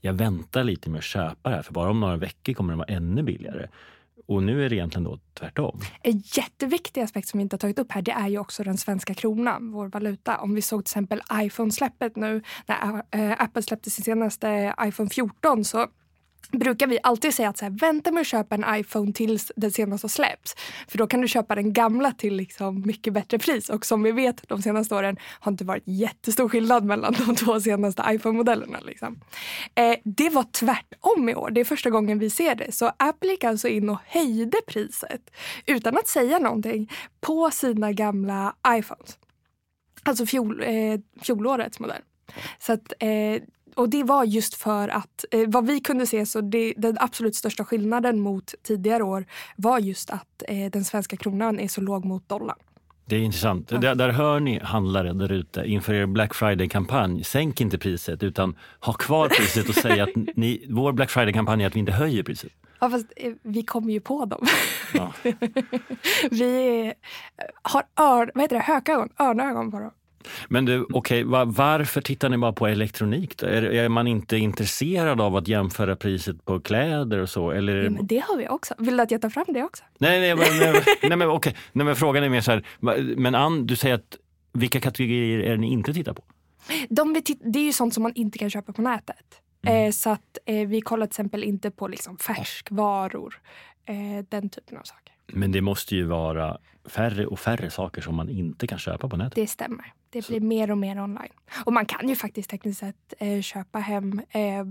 jag 0.00 0.12
väntar 0.12 0.64
lite 0.64 0.90
med 0.90 0.98
att 0.98 1.04
köpa 1.04 1.50
det 1.50 1.56
här 1.56 1.62
för 1.62 1.72
bara 1.72 1.90
om 1.90 2.00
några 2.00 2.16
veckor 2.16 2.52
kommer 2.52 2.72
det 2.72 2.76
vara 2.76 2.88
ännu 2.88 3.22
billigare. 3.22 3.68
Och 4.30 4.42
nu 4.42 4.64
är 4.64 4.68
det 4.68 4.76
egentligen 4.76 5.04
då 5.04 5.18
tvärtom. 5.34 5.80
En 6.02 6.22
jätteviktig 6.24 7.00
aspekt 7.00 7.28
som 7.28 7.38
vi 7.38 7.42
inte 7.42 7.54
har 7.54 7.58
tagit 7.58 7.78
upp 7.78 7.92
här 7.92 8.02
det 8.02 8.12
är 8.12 8.28
ju 8.28 8.38
också 8.38 8.64
den 8.64 8.76
svenska 8.76 9.14
kronan, 9.14 9.72
vår 9.72 9.88
valuta. 9.88 10.38
Om 10.38 10.54
vi 10.54 10.62
såg 10.62 10.84
till 10.84 10.90
exempel 10.90 11.20
iPhone-släppet 11.32 12.16
nu, 12.16 12.42
när 12.66 13.02
eh, 13.10 13.42
Apple 13.42 13.62
släppte 13.62 13.90
sin 13.90 14.04
senaste 14.04 14.74
iPhone 14.82 15.10
14 15.10 15.64
så 15.64 15.86
brukar 16.52 16.86
vi 16.86 16.98
alltid 17.02 17.34
säga 17.34 17.48
att 17.48 17.58
så 17.58 17.64
här, 17.64 17.72
vänta 17.80 18.12
med 18.12 18.20
att 18.20 18.26
köpa 18.26 18.54
en 18.54 18.64
iPhone 18.80 19.12
tills 19.12 19.52
den 19.56 19.70
senaste 19.70 20.08
släpps. 20.08 20.54
För 20.88 20.98
då 20.98 21.06
kan 21.06 21.20
du 21.20 21.28
köpa 21.28 21.54
den 21.54 21.72
gamla 21.72 22.12
till 22.12 22.36
liksom 22.36 22.82
mycket 22.86 23.12
bättre 23.12 23.38
pris. 23.38 23.68
Och 23.68 23.86
som 23.86 24.02
vi 24.02 24.12
vet 24.12 24.48
de 24.48 24.62
senaste 24.62 24.94
åren 24.94 25.16
har 25.40 25.52
inte 25.52 25.64
varit 25.64 25.82
jättestor 25.86 26.48
skillnad 26.48 26.84
mellan 26.84 27.14
de 27.26 27.36
två 27.36 27.60
senaste 27.60 28.02
iPhone-modellerna. 28.08 28.80
Liksom. 28.80 29.20
Eh, 29.74 29.96
det 30.04 30.30
var 30.30 30.44
tvärtom 30.52 31.28
i 31.28 31.34
år. 31.34 31.50
Det 31.50 31.60
är 31.60 31.64
första 31.64 31.90
gången 31.90 32.18
vi 32.18 32.30
ser 32.30 32.54
det. 32.54 32.72
Så 32.72 32.92
Apple 32.96 33.30
gick 33.30 33.44
alltså 33.44 33.68
in 33.68 33.88
och 33.88 33.98
höjde 34.06 34.58
priset 34.66 35.30
utan 35.66 35.96
att 35.96 36.08
säga 36.08 36.38
någonting 36.38 36.92
på 37.20 37.50
sina 37.50 37.92
gamla 37.92 38.54
iPhones. 38.68 39.18
Alltså 40.02 40.26
fjol, 40.26 40.62
eh, 40.62 41.00
fjolårets 41.22 41.80
modell. 41.80 42.02
Så 42.58 42.72
att, 42.72 42.92
eh, 42.98 43.42
och 43.80 43.88
det 43.88 44.04
var 44.04 44.24
just 44.24 44.54
för 44.54 44.88
att 44.88 45.24
eh, 45.30 45.40
vad 45.46 45.66
vi 45.66 45.80
kunde 45.80 46.06
se 46.06 46.26
så 46.26 46.40
det, 46.40 46.74
den 46.76 46.96
absolut 47.00 47.36
största 47.36 47.64
skillnaden 47.64 48.20
mot 48.20 48.54
tidigare 48.62 49.02
år 49.02 49.26
var 49.56 49.78
just 49.78 50.10
att 50.10 50.42
eh, 50.48 50.70
den 50.70 50.84
svenska 50.84 51.16
kronan 51.16 51.60
är 51.60 51.68
så 51.68 51.80
låg 51.80 52.04
mot 52.04 52.28
dollarn. 52.28 52.58
Det 53.04 53.16
är 53.16 53.20
intressant. 53.20 53.68
Där, 53.68 53.94
där 53.94 54.08
hör 54.08 54.40
ni 54.40 54.58
handlare 54.58 55.12
där 55.12 55.32
ute 55.32 55.64
inför 55.64 55.94
er 55.94 56.06
Black 56.06 56.34
Friday-kampanj. 56.34 57.24
Sänk 57.24 57.60
inte 57.60 57.78
priset 57.78 58.22
utan 58.22 58.56
ha 58.80 58.92
kvar 58.92 59.28
priset 59.28 59.68
och 59.68 59.74
säg 59.74 60.00
att 60.00 60.10
ni, 60.36 60.66
vår 60.68 60.92
Black 60.92 61.10
Friday-kampanj 61.10 61.62
är 61.62 61.66
att 61.66 61.74
vi 61.74 61.80
inte 61.80 61.92
höjer 61.92 62.22
priset. 62.22 62.52
Ja, 62.80 62.90
fast 62.90 63.06
eh, 63.16 63.32
vi 63.42 63.62
kommer 63.62 63.92
ju 63.92 64.00
på 64.00 64.24
dem. 64.24 64.46
Ja. 64.94 65.12
vi 66.30 66.80
eh, 66.86 66.92
har 67.62 67.82
ör, 68.00 68.30
vad 68.34 68.44
heter 68.44 68.56
det, 68.56 68.62
hökögon, 68.62 69.08
örnögon 69.18 69.70
på 69.70 69.78
dem. 69.78 69.90
Men 70.48 70.64
du, 70.64 70.86
okej, 70.92 71.24
va- 71.24 71.44
varför 71.44 72.00
tittar 72.00 72.28
ni 72.28 72.38
bara 72.38 72.52
på 72.52 72.66
elektronik? 72.66 73.36
Då? 73.36 73.46
Är, 73.46 73.62
är 73.62 73.88
man 73.88 74.06
inte 74.06 74.36
intresserad 74.36 75.20
av 75.20 75.36
att 75.36 75.48
jämföra 75.48 75.96
priset 75.96 76.44
på 76.44 76.60
kläder 76.60 77.18
och 77.18 77.28
så? 77.30 77.50
Eller 77.50 77.76
det... 77.76 77.84
Ja, 77.84 77.90
men 77.90 78.06
det 78.06 78.18
har 78.18 78.36
vi 78.36 78.48
också. 78.48 78.74
Vill 78.78 78.96
du 78.96 79.02
att 79.02 79.10
jag 79.10 79.20
tar 79.22 79.30
fram 79.30 79.44
det 79.48 79.62
också? 79.64 79.84
Nej, 79.98 80.20
nej, 80.20 80.36
men, 80.36 80.58
nej, 80.72 80.82
nej, 81.02 81.16
men, 81.16 81.28
okej. 81.28 81.56
nej, 81.72 81.86
men 81.86 81.96
frågan 81.96 82.24
är 82.24 82.28
mer 82.28 82.40
så 82.40 82.50
här, 82.50 82.64
men 83.16 83.34
Ann, 83.34 83.66
du 83.66 83.76
säger 83.76 83.94
att 83.94 84.16
vilka 84.52 84.80
kategorier 84.80 85.38
är 85.38 85.50
det 85.50 85.56
ni 85.56 85.72
inte 85.72 85.94
tittar 85.94 86.12
på? 86.12 86.22
De 86.88 87.12
det 87.44 87.58
är 87.58 87.64
ju 87.64 87.72
sånt 87.72 87.94
som 87.94 88.02
man 88.02 88.12
inte 88.14 88.38
kan 88.38 88.50
köpa 88.50 88.72
på 88.72 88.82
nätet. 88.82 89.16
Eh, 89.66 89.90
så 89.90 90.10
att 90.10 90.38
eh, 90.46 90.68
vi 90.68 90.80
kollar 90.80 91.06
till 91.06 91.10
exempel 91.10 91.44
inte 91.44 91.70
på 91.70 91.88
liksom 91.88 92.18
färskvaror. 92.18 93.34
Eh, 93.86 94.24
den 94.28 94.48
typen 94.50 94.78
av 94.78 94.82
saker. 94.82 95.14
Men 95.32 95.52
det 95.52 95.60
måste 95.60 95.96
ju 95.96 96.04
vara 96.04 96.58
färre 96.84 97.26
och 97.26 97.38
färre 97.38 97.70
saker 97.70 98.02
som 98.02 98.14
man 98.14 98.28
inte 98.28 98.66
kan 98.66 98.78
köpa 98.78 99.08
på 99.08 99.16
nätet. 99.16 99.34
Det 99.34 99.46
stämmer. 99.46 99.92
Det 100.10 100.26
blir 100.26 100.40
mer 100.40 100.70
och 100.70 100.78
mer 100.78 101.02
online. 101.02 101.32
Och 101.64 101.72
man 101.72 101.86
kan 101.86 102.08
ju 102.08 102.16
faktiskt 102.16 102.50
tekniskt 102.50 102.80
sett 102.80 103.14
eh, 103.18 103.40
köpa 103.40 103.78
hem 103.78 104.20
eh, 104.30 104.66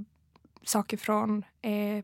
saker 0.63 0.97
från 0.97 1.43
eh, 1.61 2.03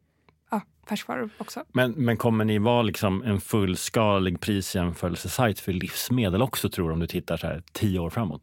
ja, 0.51 0.61
färskvaror 0.89 1.29
också. 1.37 1.63
Men, 1.73 1.91
men 1.91 2.17
kommer 2.17 2.45
ni 2.45 2.59
vara 2.59 2.81
liksom 2.81 3.23
en 3.23 3.41
fullskalig 3.41 4.39
prisjämförelsesajt 4.39 5.59
för 5.59 5.73
livsmedel 5.73 6.41
också 6.41 6.69
tror 6.69 6.87
du 6.87 6.93
om 6.93 6.99
du 6.99 7.07
tittar 7.07 7.37
så 7.37 7.47
här 7.47 7.63
tio 7.71 7.99
år 7.99 8.09
framåt? 8.09 8.41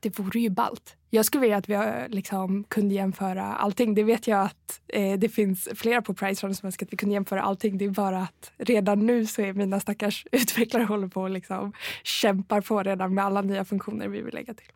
Det 0.00 0.18
vore 0.18 0.40
ju 0.40 0.50
ballt. 0.50 0.96
Jag 1.10 1.24
skulle 1.24 1.40
vilja 1.40 1.56
att 1.56 1.68
vi 1.68 1.78
liksom 2.08 2.64
kunde 2.64 2.94
jämföra 2.94 3.42
allting. 3.42 3.94
Det 3.94 4.02
vet 4.04 4.26
jag 4.26 4.40
att 4.44 4.80
eh, 4.88 5.18
det 5.18 5.28
finns 5.28 5.68
flera 5.74 6.02
på 6.02 6.14
Pricerunner 6.14 6.54
som 6.54 6.66
önskar 6.66 6.86
att 6.86 6.92
vi 6.92 6.96
kunde 6.96 7.12
jämföra 7.12 7.42
allting. 7.42 7.78
Det 7.78 7.84
är 7.84 7.90
bara 7.90 8.18
att 8.22 8.52
redan 8.58 9.06
nu 9.06 9.26
så 9.26 9.42
är 9.42 9.52
mina 9.52 9.80
stackars 9.80 10.26
utvecklare 10.32 10.84
håller 10.84 11.08
på 11.08 11.22
och 11.22 11.30
liksom 11.30 11.72
kämpar 12.04 12.60
på 12.60 12.82
redan 12.82 13.14
med 13.14 13.24
alla 13.24 13.42
nya 13.42 13.64
funktioner 13.64 14.08
vi 14.08 14.22
vill 14.22 14.34
lägga 14.34 14.54
till. 14.54 14.66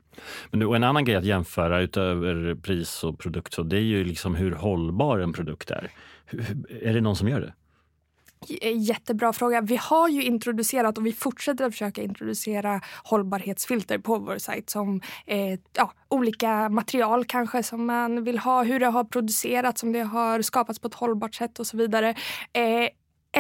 Men 0.51 0.61
du, 0.61 0.67
och 0.67 0.77
en 0.77 0.85
annan 0.85 1.05
grej 1.05 1.17
att 1.17 1.25
jämföra 1.25 1.81
utöver 1.81 2.55
pris 2.55 3.05
och 3.05 3.19
produkt, 3.19 3.55
så 3.55 3.63
det 3.63 3.77
är 3.77 3.81
ju 3.81 4.05
liksom 4.05 4.35
hur 4.35 4.53
hållbar 4.53 5.19
en 5.19 5.33
produkt 5.33 5.71
är. 5.71 5.91
Hur- 6.27 6.83
Är 6.83 6.95
det 6.95 7.01
någon 7.01 7.17
som 7.17 7.29
gör 7.29 7.41
det? 7.41 7.53
Eh, 8.51 8.73
jättebra 8.79 9.33
fråga. 9.33 9.61
Vi 9.61 9.77
har 9.77 10.09
ju 10.09 10.23
introducerat 10.23 10.99
och 10.99 11.07
vi 11.07 11.13
fortsätter 11.13 11.65
att 11.65 11.73
försöka 11.73 12.03
introducera 12.03 12.81
hållbarhetsfilter 13.05 13.99
på 13.99 14.19
vår 14.19 14.39
sajt 14.39 14.71
som 14.71 15.01
eh, 15.27 15.59
ja, 15.73 15.93
olika 16.09 16.69
material 16.69 17.25
kanske 17.25 17.63
som 17.63 17.87
man 17.87 18.25
vill 18.25 18.39
ha, 18.39 18.63
hur 18.63 18.81
det 18.81 18.87
har 18.87 19.05
producerats, 19.05 19.83
om 19.83 19.93
det 19.93 20.01
har 20.03 20.43
skapats 20.43 20.79
på 20.79 20.89
ett 20.89 20.95
hållbart 20.95 21.35
sätt 21.35 21.59
och 21.59 21.67
så 21.67 21.77
vidare. 21.77 22.15
Eh, 22.53 22.89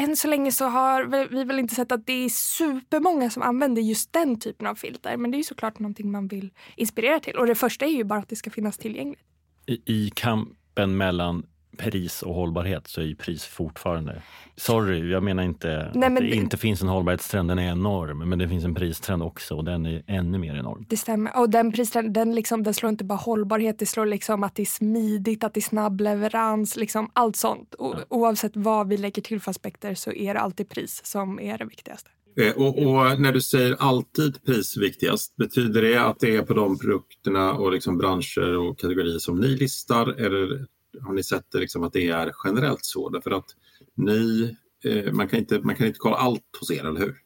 än 0.03 0.17
så 0.17 0.29
länge 0.29 0.53
så 0.53 0.65
har 0.65 1.05
vi- 1.05 1.27
vi 1.37 1.45
väl 1.45 1.59
inte 1.59 1.75
sett 1.75 1.93
att 1.93 2.07
det 2.07 2.13
är 2.25 2.29
supermånga 2.29 3.31
som 3.31 3.43
använder 3.43 3.83
just 3.83 4.13
den 4.13 4.41
typen 4.41 4.67
av 4.67 4.75
filter. 4.75 5.17
Men 5.17 5.31
det 5.31 5.37
är 5.37 5.39
ju 5.39 5.45
såklart 5.45 5.79
någonting 5.79 6.11
man 6.11 6.29
vill 6.29 6.51
inspirera 6.77 7.21
till. 7.21 7.37
Och 7.37 7.47
det 7.47 7.55
första 7.55 7.85
är 7.85 7.91
ju 7.91 8.05
bara 8.05 8.19
att 8.19 8.29
det 8.29 8.37
ska 8.37 8.51
finnas 8.51 8.79
tillgängligt. 8.79 9.21
I, 9.67 9.83
I 9.87 10.11
kampen 10.15 10.97
mellan 10.97 11.47
pris 11.79 12.23
och 12.23 12.35
hållbarhet 12.35 12.89
så 12.89 13.01
är 13.01 13.05
ju 13.05 13.15
pris 13.17 13.45
fortfarande... 13.45 14.23
Sorry, 14.59 15.11
jag 15.11 15.23
menar 15.23 15.43
inte 15.43 15.69
Nej, 15.69 16.07
att 16.07 16.13
men 16.13 16.15
det 16.15 16.21
det- 16.21 16.37
inte 16.37 16.57
finns 16.57 16.83
en 16.83 16.89
hållbarhetstrend, 16.89 17.49
den 17.51 17.59
är 17.59 17.71
enorm. 17.73 18.29
Men 18.29 18.39
det 18.39 18.49
finns 18.49 18.65
en 18.65 18.75
pristrend 18.75 19.23
också 19.23 19.55
och 19.55 19.65
den 19.65 19.87
är 19.87 20.03
ännu 20.07 20.39
mer 20.39 20.55
enorm. 20.57 20.85
Det 20.89 20.97
stämmer. 20.97 21.39
Och 21.41 21.51
den 21.51 21.73
pristrenden 21.73 22.13
den 22.13 22.35
liksom, 22.35 22.63
den 22.63 22.75
slår 22.75 22.91
inte 22.91 23.05
bara 23.05 23.19
hållbarhet, 23.19 23.79
det 23.79 23.87
slår 23.87 24.07
liksom 24.07 24.43
att 24.45 24.55
det 24.55 24.63
är 24.63 24.67
smidigt, 24.67 25.45
att 25.45 25.55
det 25.55 25.61
är 25.61 25.63
snabb 25.63 26.01
leverans, 26.01 26.77
liksom 26.77 27.11
allt 27.13 27.37
sånt. 27.37 27.75
O- 27.79 27.95
Oavsett 28.09 28.53
vad 28.55 28.89
vi 28.89 28.97
lägger 28.97 29.23
till 29.23 29.41
för 29.41 29.51
aspekter 29.51 29.95
så 29.95 30.13
är 30.13 30.35
det 30.35 30.41
alltid 30.41 30.69
pris 30.69 31.01
som 31.05 31.41
är 31.41 31.59
det 31.59 31.65
viktigaste. 31.65 32.11
Eh, 32.41 32.53
Och, 32.57 32.79
och 32.79 33.21
när 33.21 33.33
du 33.33 33.41
säger 33.41 33.77
alltid 33.79 34.45
pris 34.45 34.77
viktigast, 34.77 35.37
betyder 35.37 35.83
det 35.83 35.97
att 35.97 36.21
det 36.21 36.37
är 36.37 36.43
på 36.43 36.55
de 36.55 36.79
produkterna 36.79 37.53
och 37.53 37.73
liksom 37.73 37.99
branscher 37.99 38.57
och 38.59 38.79
kategorier 38.79 39.19
som 39.19 39.41
ni 39.41 39.49
listar? 39.49 40.09
Eller 40.21 40.67
har 41.03 41.13
ni 41.13 41.23
sett 41.23 41.51
det 41.53 41.59
liksom 41.59 41.83
att 41.83 41.93
det 41.93 42.09
är 42.09 42.33
generellt 42.45 42.85
så? 42.85 43.09
Därför 43.09 43.31
att 43.31 43.45
ni, 43.95 44.57
eh, 44.85 45.13
man, 45.13 45.29
kan 45.29 45.39
inte, 45.39 45.61
man 45.61 45.77
kan 45.77 45.87
inte 45.87 45.99
kolla 45.99 46.17
allt 46.17 46.43
hos 46.61 46.71
er, 46.71 46.85
eller 46.85 47.01
hur? 47.01 47.17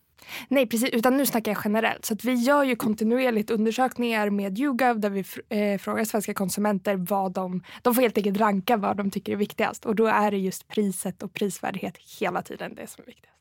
Nej, 0.49 0.67
precis. 0.69 0.91
Utan 0.91 1.17
nu 1.17 1.27
snackar 1.27 1.53
jag 1.53 1.61
generellt. 1.65 2.05
Så 2.05 2.15
att 2.15 2.25
vi 2.25 2.35
gör 2.35 2.65
ju 2.65 2.77
kontinuerligt 2.77 3.51
undersökningar 3.51 4.31
med 4.31 4.59
YouGov 4.59 5.01
där 5.01 5.11
vi 5.11 5.25
eh, 5.49 5.79
frågar 5.79 6.05
svenska 6.05 6.35
konsumenter 6.35 6.97
vad 6.97 7.33
de... 7.33 7.63
De 7.83 7.95
får 7.95 8.03
helt 8.03 8.17
enkelt 8.17 8.39
ranka 8.39 8.77
vad 8.77 8.97
de 8.97 9.11
tycker 9.11 9.33
är 9.33 9.37
viktigast. 9.37 9.85
Och 9.85 9.95
då 9.95 10.07
är 10.07 10.31
det 10.31 10.37
just 10.39 10.69
priset 10.69 11.23
och 11.23 11.35
prisvärdighet 11.35 11.95
hela 12.21 12.43
tiden 12.43 12.75
det 12.75 12.87
som 12.91 13.03
är 13.03 13.07
viktigast. 13.07 13.37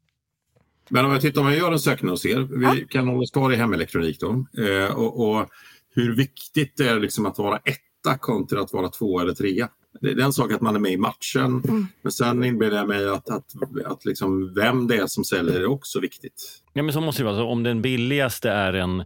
Men 0.90 1.06
om 1.06 1.12
jag 1.12 1.22
tittar, 1.22 1.42
om 1.42 1.48
jag 1.48 1.58
gör 1.58 1.72
en 1.72 1.80
sökning 1.80 2.10
hos 2.12 2.26
er, 2.26 2.40
vi 2.40 2.66
Ja. 2.66 2.76
kan 2.90 3.08
hålla 3.08 3.20
oss 3.22 3.32
kvar 3.32 3.54
i 3.54 3.56
hemelektronik 3.56 4.20
då. 4.20 4.46
Eh, 4.64 4.96
och, 4.98 5.30
och 5.30 5.50
hur 5.96 6.16
viktigt 6.16 6.80
är 6.80 6.94
det 6.94 7.00
liksom 7.00 7.26
att 7.26 7.38
vara 7.38 7.58
etta 7.58 8.18
kontra 8.18 8.62
att 8.62 8.74
vara 8.74 8.90
två 8.90 9.20
eller 9.20 9.34
trea? 9.34 9.70
Det 10.02 10.12
är 10.12 10.20
en 10.20 10.34
sak 10.34 10.52
att 10.52 10.62
man 10.62 10.76
är 10.76 10.80
med 10.80 10.92
i 10.92 10.98
matchen, 10.98 11.64
Mm. 11.68 11.88
men 12.02 12.12
sen 12.12 12.44
inbillar 12.44 12.78
jag 12.78 12.88
mig 12.88 13.10
att, 13.10 13.30
att, 13.30 13.46
att 13.86 14.06
liksom 14.06 14.54
vem 14.54 14.88
det 14.88 14.96
är 14.98 15.08
som 15.08 15.24
säljer 15.24 15.60
är 15.62 15.66
också 15.66 16.00
viktigt. 16.00 16.62
Ja, 16.74 16.84
men 16.84 16.94
så 16.94 17.02
måste 17.02 17.22
det 17.22 17.26
vara. 17.26 17.36
Så 17.36 17.46
om 17.48 17.64
den 17.64 17.82
billigaste 17.82 18.50
är 18.52 18.74
en 18.74 19.04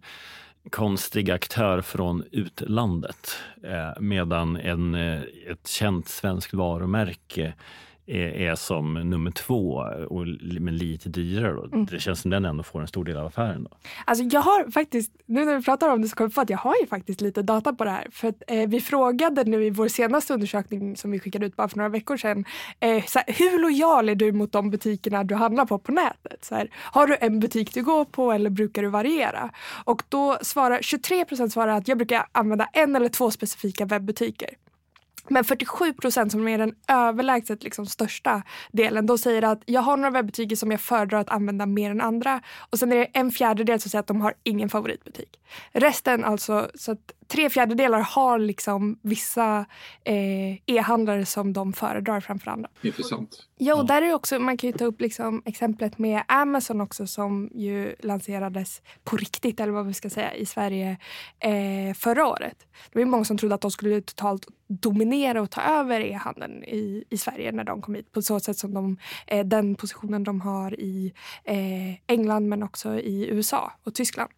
konstig 0.69 1.31
aktör 1.31 1.81
från 1.81 2.23
utlandet 2.31 3.35
eh, 3.63 4.01
medan 4.01 4.55
en, 4.55 4.95
eh, 4.95 5.21
ett 5.51 5.67
känt 5.67 6.07
svenskt 6.07 6.53
varumärke 6.53 7.53
är, 8.05 8.51
är 8.51 8.55
som 8.55 8.93
nummer 8.93 9.31
två, 9.31 9.86
och, 10.10 10.27
men 10.60 10.77
lite 10.77 11.10
dyrare. 11.10 11.53
Då. 11.53 11.63
Mm. 11.63 11.86
Det 11.86 12.00
känns 12.00 12.22
som 12.22 12.31
den 12.31 12.45
ändå 12.45 12.63
får 12.63 12.81
en 12.81 12.88
stor 12.88 13.05
del 13.05 13.17
av 13.17 13.25
affären. 13.25 13.63
Då. 13.63 13.77
Alltså 14.05 14.24
jag 14.24 14.41
har 14.41 14.72
faktiskt, 14.72 15.12
nu 15.25 15.45
när 15.45 15.57
vi 15.57 15.63
pratar 15.63 15.89
om 15.89 16.01
det 16.01 16.07
så 16.07 16.15
kommer 16.15 16.29
jag 16.29 16.36
på 16.36 16.41
att 16.41 16.50
jag 16.50 16.57
har 16.57 16.75
ju 16.81 16.88
faktiskt 16.88 17.22
lite 17.22 17.41
data 17.41 17.74
på 17.74 17.83
det 17.83 17.89
här. 17.89 18.07
För 18.12 18.27
att, 18.27 18.43
eh, 18.48 18.69
vi 18.69 18.81
frågade 18.81 19.43
nu 19.43 19.65
i 19.65 19.69
vår 19.69 19.88
senaste 19.88 20.33
undersökning 20.33 20.95
som 20.95 21.12
vi 21.12 21.19
skickade 21.19 21.45
ut 21.45 21.55
bara 21.55 21.67
för 21.67 21.77
några 21.77 21.89
veckor 21.89 22.17
sedan. 22.17 22.45
Eh, 22.79 23.03
så 23.05 23.19
här, 23.19 23.33
hur 23.33 23.62
lojal 23.62 24.10
är 24.10 24.15
du 24.15 24.31
mot 24.31 24.51
de 24.51 24.69
butikerna 24.69 25.24
du 25.24 25.36
handlar 25.36 25.65
på 25.65 25.77
på 25.77 25.91
nätet? 25.91 26.45
Så 26.45 26.55
här, 26.55 26.69
har 26.74 27.07
du 27.07 27.17
en 27.22 27.39
butik 27.39 27.74
du 27.74 27.83
går 27.83 28.05
på 28.05 28.31
eller 28.31 28.50
brukar 28.50 28.81
du 28.81 28.89
variera? 28.89 29.50
Och 29.83 30.03
då 30.10 30.38
svarar 30.41 30.79
23 30.81 31.25
procent 31.25 31.53
svarar 31.53 31.77
att 31.77 31.88
jag 31.88 31.98
brukar 31.98 32.25
använda 32.31 32.67
en 32.74 32.95
eller 32.95 33.10
två 33.10 33.31
specifika 33.31 33.86
webbutiker. 33.86 34.50
Men 35.30 35.44
47 35.44 35.94
procent 35.94 36.32
som 36.32 36.48
är 36.48 36.58
den 36.58 36.75
överlägset 36.88 37.63
liksom 37.63 37.86
största 37.86 38.44
delen, 38.72 39.06
de 39.06 39.18
säger 39.18 39.42
att 39.42 39.62
jag 39.65 39.82
har 39.82 39.98
några 39.98 40.12
webbbutiker 40.12 40.56
som 40.56 40.72
jag 40.72 40.82
föredrar 40.82 41.20
att 41.20 41.30
använda 41.30 41.65
mer 41.65 41.92
än 41.92 42.01
andra. 42.01 42.42
Och 42.70 42.80
sen 42.80 42.92
är 42.92 42.96
det 42.96 43.06
en 43.13 43.32
fjärdedel 43.32 43.80
som 43.80 43.89
säger 43.92 44.00
att 44.00 44.08
de 44.08 44.22
har 44.22 44.34
ingen 44.44 44.70
favoritbutik. 44.70 45.39
Resten, 45.72 46.24
alltså, 46.24 46.72
så 46.75 46.92
att 46.92 47.13
tre 47.27 47.50
fjärdedelar 47.50 48.00
har 48.00 48.39
liksom 48.39 49.00
vissa 49.01 49.65
eh, 50.03 50.53
e-handlare 50.65 51.25
som 51.25 51.53
de 51.53 51.74
föredrar 51.74 52.20
framför 52.20 52.51
andra. 52.51 52.70
Intressant. 52.82 53.48
Ja, 53.58 53.75
och 53.75 53.86
där 53.86 54.01
är 54.01 54.13
också, 54.13 54.39
man 54.39 54.58
kan 54.58 54.70
ju 54.70 54.77
ta 54.77 54.86
upp 54.86 55.01
liksom 55.01 55.42
exemplet 55.46 55.98
med 55.98 56.24
Amazon 56.27 56.82
också 56.82 57.08
som 57.08 57.50
ju 57.53 57.96
lanserades 58.00 58.82
på 59.03 59.18
riktigt, 59.18 59.60
eller 59.60 59.74
vad 59.74 59.86
vi 59.86 59.94
ska 59.94 60.10
säga, 60.10 60.36
i 60.36 60.46
Sverige 60.46 60.98
eh, 61.39 61.94
förra 61.96 62.27
året. 62.27 62.68
Det 62.92 63.00
var 63.00 63.06
många 63.06 63.25
som 63.25 63.38
trodde 63.38 63.56
att 63.56 63.62
de 63.62 63.72
skulle 63.72 64.01
totalt 64.01 64.48
dominera 64.68 65.42
och 65.42 65.50
ta 65.50 65.62
över 65.62 66.01
e-handeln 66.01 66.63
i, 66.63 67.03
i 67.10 67.18
Sverige 67.18 67.51
när 67.51 67.63
de 67.63 67.82
kom 67.82 67.96
hit. 67.96 68.12
På 68.12 68.22
så 68.22 68.39
sätt 68.39 68.58
som 68.58 68.74
de, 68.74 68.98
eh, 69.27 69.46
den 69.46 69.75
positionen 69.75 70.24
de 70.24 70.42
har 70.42 70.80
i 70.80 71.13
eh, 71.44 71.94
England 72.08 72.50
men 72.50 72.63
också 72.63 73.00
i 73.00 73.27
USA 73.30 73.72
och 73.84 73.94
Tyskland. 73.94 74.32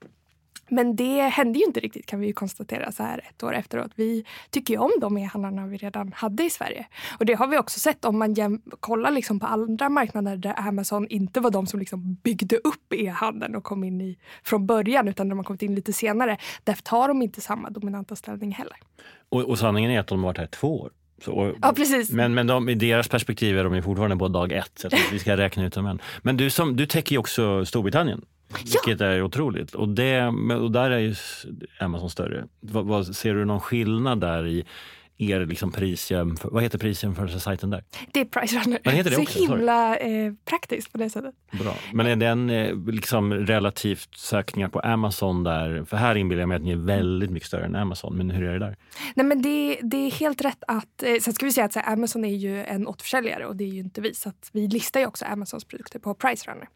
Men 0.69 0.95
det 0.95 1.21
hände 1.21 1.59
ju 1.59 1.65
inte 1.65 1.79
riktigt 1.79 2.05
kan 2.05 2.19
vi 2.19 2.33
konstatera 2.33 2.91
så 2.91 3.03
här 3.03 3.21
ett 3.29 3.43
år 3.43 3.55
efteråt. 3.55 3.91
Vi 3.95 4.25
tycker 4.49 4.73
ju 4.73 4.79
om 4.79 4.91
de 5.01 5.17
e-handlarna 5.17 5.67
vi 5.67 5.77
redan 5.77 6.13
hade 6.15 6.43
i 6.43 6.49
Sverige. 6.49 6.85
Och 7.19 7.25
det 7.25 7.33
har 7.33 7.47
vi 7.47 7.57
också 7.57 7.79
sett 7.79 8.05
om 8.05 8.19
man 8.19 8.35
kollar 8.79 9.11
liksom 9.11 9.39
på 9.39 9.45
andra 9.45 9.89
marknader 9.89 10.37
där 10.37 10.67
Amazon 10.67 11.07
inte 11.07 11.39
var 11.39 11.51
de 11.51 11.67
som 11.67 11.79
liksom 11.79 12.13
byggde 12.23 12.57
upp 12.57 12.93
e-handeln 12.93 13.55
och 13.55 13.63
kom 13.63 13.83
in 13.83 14.01
i 14.01 14.17
från 14.43 14.65
början 14.65 15.07
utan 15.07 15.29
de 15.29 15.37
har 15.37 15.43
kommit 15.43 15.61
in 15.61 15.75
lite 15.75 15.93
senare. 15.93 16.37
Därför 16.63 16.83
tar 16.83 17.07
de 17.07 17.21
inte 17.21 17.41
samma 17.41 17.69
dominanta 17.69 18.15
ställning 18.15 18.51
heller. 18.51 18.77
Och, 19.29 19.41
och 19.41 19.59
sanningen 19.59 19.91
är 19.91 19.99
att 19.99 20.07
de 20.07 20.19
har 20.19 20.25
varit 20.25 20.37
här 20.37 20.47
två 20.47 20.81
år. 20.81 20.91
Så, 21.21 21.53
Ja, 21.61 21.73
precis. 21.75 22.09
Men, 22.09 22.33
men 22.33 22.47
de, 22.47 22.69
i 22.69 22.75
deras 22.75 23.07
perspektiv 23.07 23.59
är 23.59 23.63
de 23.63 23.75
ju 23.75 23.81
fortfarande 23.81 24.17
på 24.17 24.27
dag 24.27 24.51
ett. 24.51 24.71
Så 24.75 24.89
vi 25.11 25.19
ska 25.19 25.37
räkna 25.37 25.65
ut 25.65 25.73
dem 25.73 25.85
än. 25.85 26.01
Men 26.21 26.37
du, 26.37 26.49
som, 26.49 26.75
du 26.75 26.85
täcker 26.85 27.11
ju 27.11 27.19
också 27.19 27.65
Storbritannien. 27.65 28.25
Vilket 28.63 29.01
är 29.01 29.21
otroligt. 29.21 29.73
Och, 29.73 29.89
det, 29.89 30.27
och 30.61 30.71
där 30.71 30.91
är 30.91 30.99
ju 30.99 31.15
Amazon 31.79 32.09
större. 32.09 32.45
Vad, 32.59 32.85
vad, 32.85 33.15
ser 33.15 33.33
du 33.33 33.45
någon 33.45 33.59
skillnad 33.59 34.21
där 34.21 34.47
i 34.47 34.65
er 35.17 35.45
liksom 35.45 35.71
prisjämför, 35.71 36.49
vad 36.49 36.63
heter 36.63 36.77
prisjämförelsesajten 36.77 37.69
där? 37.69 37.83
Det 38.11 38.19
är 38.19 38.25
Price 38.25 38.59
Runner. 38.59 38.79
Vad 38.83 38.93
heter 38.93 39.09
det 39.09 39.15
Så 39.15 39.21
också? 39.21 39.39
Himla 39.39 39.97
eh, 39.97 40.33
praktiskt 40.45 40.91
på 40.91 40.97
det 40.97 41.09
sättet. 41.09 41.35
Bra. 41.51 41.75
Men 41.93 42.05
är 42.05 42.15
den 42.15 42.49
eh, 42.49 42.75
liksom 42.87 43.33
relativt 43.33 44.15
sökningar 44.15 44.67
på 44.67 44.79
Amazon 44.79 45.43
där? 45.43 45.85
För 45.85 45.97
här 45.97 46.15
inbillar 46.15 46.41
jag 46.41 46.49
mig 46.49 46.55
att 46.55 46.63
ni 46.63 46.71
är 46.71 46.75
väldigt 46.75 47.29
mycket 47.29 47.47
större 47.47 47.65
än 47.65 47.75
Amazon. 47.75 48.17
Men 48.17 48.29
hur 48.29 48.43
är 48.43 48.53
det 48.53 48.59
där? 48.59 48.75
Nej, 49.15 49.25
men 49.25 49.41
det, 49.41 49.79
det 49.81 49.97
är 49.97 50.11
helt 50.11 50.41
rätt 50.41 50.63
att... 50.67 51.03
Eh, 51.03 51.15
sen 51.21 51.33
ska 51.33 51.45
vi 51.45 51.51
säga 51.51 51.65
att 51.65 51.75
här, 51.75 51.93
Amazon 51.93 52.25
är 52.25 52.35
ju 52.35 52.63
en 52.63 52.87
återförsäljare 52.87 53.45
och 53.45 53.55
det 53.55 53.63
är 53.63 53.69
ju 53.69 53.79
inte 53.79 54.01
vi. 54.01 54.13
Så 54.13 54.29
att 54.29 54.49
vi 54.51 54.67
listar 54.67 54.99
ju 54.99 55.05
också 55.05 55.25
Amazons 55.25 55.65
produkter 55.65 55.99
på 55.99 56.13
Price 56.13 56.51
Runner. 56.51 56.67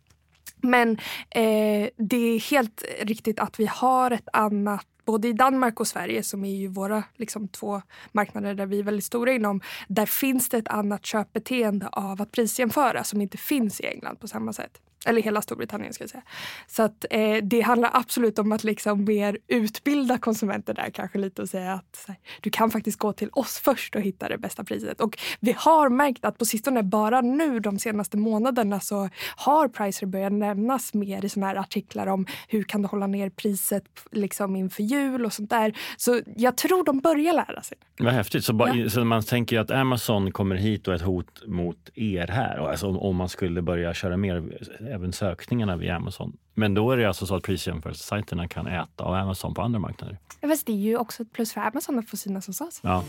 Men 0.61 0.91
eh, 1.29 1.89
det 1.97 2.17
är 2.17 2.51
helt 2.51 2.83
riktigt 3.01 3.39
att 3.39 3.59
vi 3.59 3.65
har 3.65 4.11
ett 4.11 4.27
annat 4.33 4.85
Både 5.05 5.27
i 5.27 5.33
Danmark 5.33 5.79
och 5.79 5.87
Sverige, 5.87 6.23
som 6.23 6.45
är 6.45 6.55
ju 6.55 6.67
våra 6.67 7.03
liksom, 7.15 7.47
två 7.47 7.81
marknader 8.11 8.53
där 8.53 8.65
vi 8.65 8.79
är 8.79 8.83
väldigt 8.83 9.05
stora 9.05 9.31
inom, 9.31 9.61
där 9.87 10.05
finns 10.05 10.49
det 10.49 10.57
ett 10.57 10.67
annat 10.67 11.05
köpbeteende 11.05 11.87
av 11.87 12.21
att 12.21 12.31
prisjämföra 12.31 13.03
som 13.03 13.21
inte 13.21 13.37
finns 13.37 13.79
i 13.79 13.85
England 13.85 14.15
på 14.19 14.27
samma 14.27 14.53
sätt. 14.53 14.81
Eller 15.05 15.21
hela 15.21 15.41
Storbritannien 15.41 15.93
ska 15.93 16.03
jag 16.03 16.09
säga. 16.09 16.23
Så 16.67 16.83
att 16.83 17.05
eh, 17.09 17.37
det 17.43 17.61
handlar 17.61 17.89
absolut 17.93 18.39
om 18.39 18.51
att 18.51 18.63
liksom 18.63 19.03
mer 19.03 19.37
utbilda 19.47 20.17
konsumenter 20.17 20.73
där 20.73 20.89
kanske 20.93 21.17
lite 21.17 21.41
och 21.41 21.49
säga 21.49 21.73
att 21.73 22.05
här, 22.07 22.15
du 22.41 22.49
kan 22.49 22.71
faktiskt 22.71 22.99
gå 22.99 23.13
till 23.13 23.29
oss 23.31 23.59
först 23.59 23.95
och 23.95 24.01
hitta 24.01 24.29
det 24.29 24.37
bästa 24.37 24.63
priset. 24.63 25.01
Och 25.01 25.17
vi 25.39 25.55
har 25.57 25.89
märkt 25.89 26.25
att 26.25 26.37
på 26.37 26.45
sistone, 26.45 26.83
bara 26.83 27.21
nu 27.21 27.59
de 27.59 27.79
senaste 27.79 28.17
månaderna 28.17 28.79
så 28.79 29.09
har 29.35 29.67
Pricer 29.67 30.05
börjat 30.05 30.33
nämnas 30.33 30.93
mer 30.93 31.25
i 31.25 31.29
såna 31.29 31.47
här 31.47 31.55
artiklar 31.55 32.07
om 32.07 32.25
hur 32.47 32.63
kan 32.63 32.81
du 32.81 32.87
hålla 32.87 33.07
ner 33.07 33.29
priset 33.29 33.83
liksom 34.11 34.55
inför 34.55 34.83
jul 34.83 35.25
och 35.25 35.33
sånt 35.33 35.49
där. 35.49 35.73
Så 35.97 36.21
jag 36.35 36.57
tror 36.57 36.85
de 36.85 36.99
börjar 36.99 37.33
lära 37.33 37.61
sig. 37.61 37.77
Vad 37.99 38.13
häftigt. 38.13 38.43
Så, 38.45 38.53
bara, 38.53 38.75
Ja. 38.75 38.89
så 38.89 39.05
man 39.05 39.23
tänker 39.23 39.59
att 39.59 39.71
Amazon 39.71 40.31
kommer 40.31 40.55
hit 40.55 40.87
och 40.87 40.93
är 40.93 40.95
ett 40.95 41.01
hot 41.03 41.47
mot 41.47 41.89
er 41.95 42.27
här. 42.27 42.57
Alltså 42.57 42.87
om, 42.87 42.99
om 42.99 43.15
man 43.15 43.29
skulle 43.29 43.61
börja 43.61 43.93
köra 43.93 44.17
mer, 44.17 44.43
även 44.89 45.13
sökningarna 45.13 45.77
via 45.77 45.95
Amazon. 45.95 46.37
Men 46.53 46.73
då 46.73 46.91
är 46.91 46.97
det 46.97 47.05
alltså 47.05 47.25
så 47.25 47.35
att 47.35 47.43
prisjämförelsesajterna 47.43 48.47
kan 48.47 48.67
äta 48.67 49.03
av 49.03 49.13
Amazon 49.13 49.53
på 49.53 49.61
andra 49.61 49.79
marknader. 49.79 50.19
Ja, 50.41 50.47
Fast 50.47 50.65
det 50.65 50.71
är 50.71 50.77
ju 50.77 50.97
också 50.97 51.23
ett 51.23 51.33
plus 51.33 51.53
för 51.53 51.61
Amazon 51.61 51.99
att 51.99 52.09
få 52.09 52.17
synas 52.17 52.47
hos 52.47 52.61
oss. 52.61 52.79
Ja. 52.83 53.03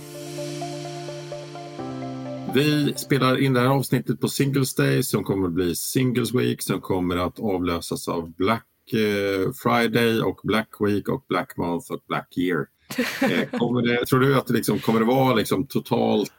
Vi 2.55 2.95
spelar 2.97 3.43
in 3.43 3.53
det 3.53 3.61
här 3.61 3.69
avsnittet 3.69 4.21
på 4.21 4.29
Singles 4.29 4.75
Day 4.75 5.03
som 5.03 5.25
kommer 5.25 5.47
att 5.47 5.53
bli 5.53 5.75
Singles 5.75 6.35
Week 6.35 6.63
som 6.63 6.81
kommer 6.81 7.17
att 7.17 7.41
avlösas 7.41 8.09
av 8.09 8.33
Black 8.35 8.67
eh, 8.93 9.53
Friday 9.63 10.21
och 10.21 10.41
Black 10.45 10.69
Week 10.81 11.09
och 11.09 11.25
Black 11.29 11.57
Month 11.57 11.93
och 11.93 12.05
Black 12.09 12.37
Year. 12.37 12.67
Eh, 13.23 13.59
kommer 13.59 13.83
det, 13.83 14.07
tror 14.07 14.21
du 14.21 14.37
att 14.39 14.47
det 14.47 14.53
liksom, 14.53 14.79
kommer 14.79 15.01
det 15.01 15.07
vara 15.07 15.35
liksom 15.35 15.67
totalt 15.67 16.33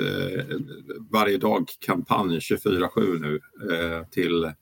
eh, 0.00 0.44
varje 1.10 1.38
dag 1.38 1.68
kampanj 1.80 2.38
24-7 2.38 3.20
nu 3.20 3.40
eh, 3.72 4.06
till, 4.10 4.52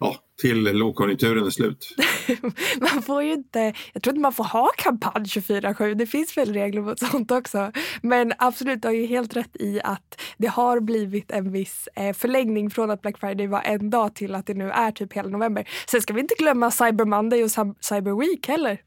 ja, 0.00 0.16
till 0.40 0.62
lågkonjunkturen 0.62 1.46
är 1.46 1.50
slut? 1.50 1.96
Man 2.92 3.02
får 3.02 3.22
ju 3.22 3.32
inte, 3.32 3.72
jag 3.92 4.02
tror 4.02 4.12
inte 4.14 4.20
man 4.22 4.32
får 4.32 4.44
ha 4.44 4.70
kampanj 4.76 5.24
24-7. 5.24 5.94
Det 5.94 6.06
finns 6.06 6.36
väl 6.36 6.52
regler 6.54 6.82
mot 6.82 6.98
sånt 6.98 7.30
också. 7.30 7.72
Men 8.02 8.32
absolut, 8.38 8.82
du 8.82 8.88
har 8.88 8.92
ju 8.94 9.06
helt 9.06 9.36
rätt 9.36 9.56
i 9.56 9.80
att 9.84 10.20
det 10.36 10.46
har 10.46 10.80
blivit 10.80 11.30
en 11.30 11.52
viss 11.52 11.88
eh, 11.94 12.12
förlängning 12.12 12.70
från 12.70 12.90
att 12.90 13.02
Black 13.02 13.18
Friday 13.18 13.46
var 13.46 13.60
en 13.60 13.90
dag 13.90 14.14
till 14.14 14.34
att 14.34 14.46
det 14.46 14.54
nu 14.54 14.70
är 14.70 14.90
typ 14.90 15.12
hela 15.12 15.28
november. 15.28 15.68
Sen 15.90 16.02
ska 16.02 16.12
vi 16.14 16.20
inte 16.20 16.34
glömma 16.38 16.70
Cyber 16.70 17.04
Monday 17.04 17.44
och 17.44 17.50
Cyber- 17.50 18.20
Week 18.20 18.48
heller. 18.48 18.78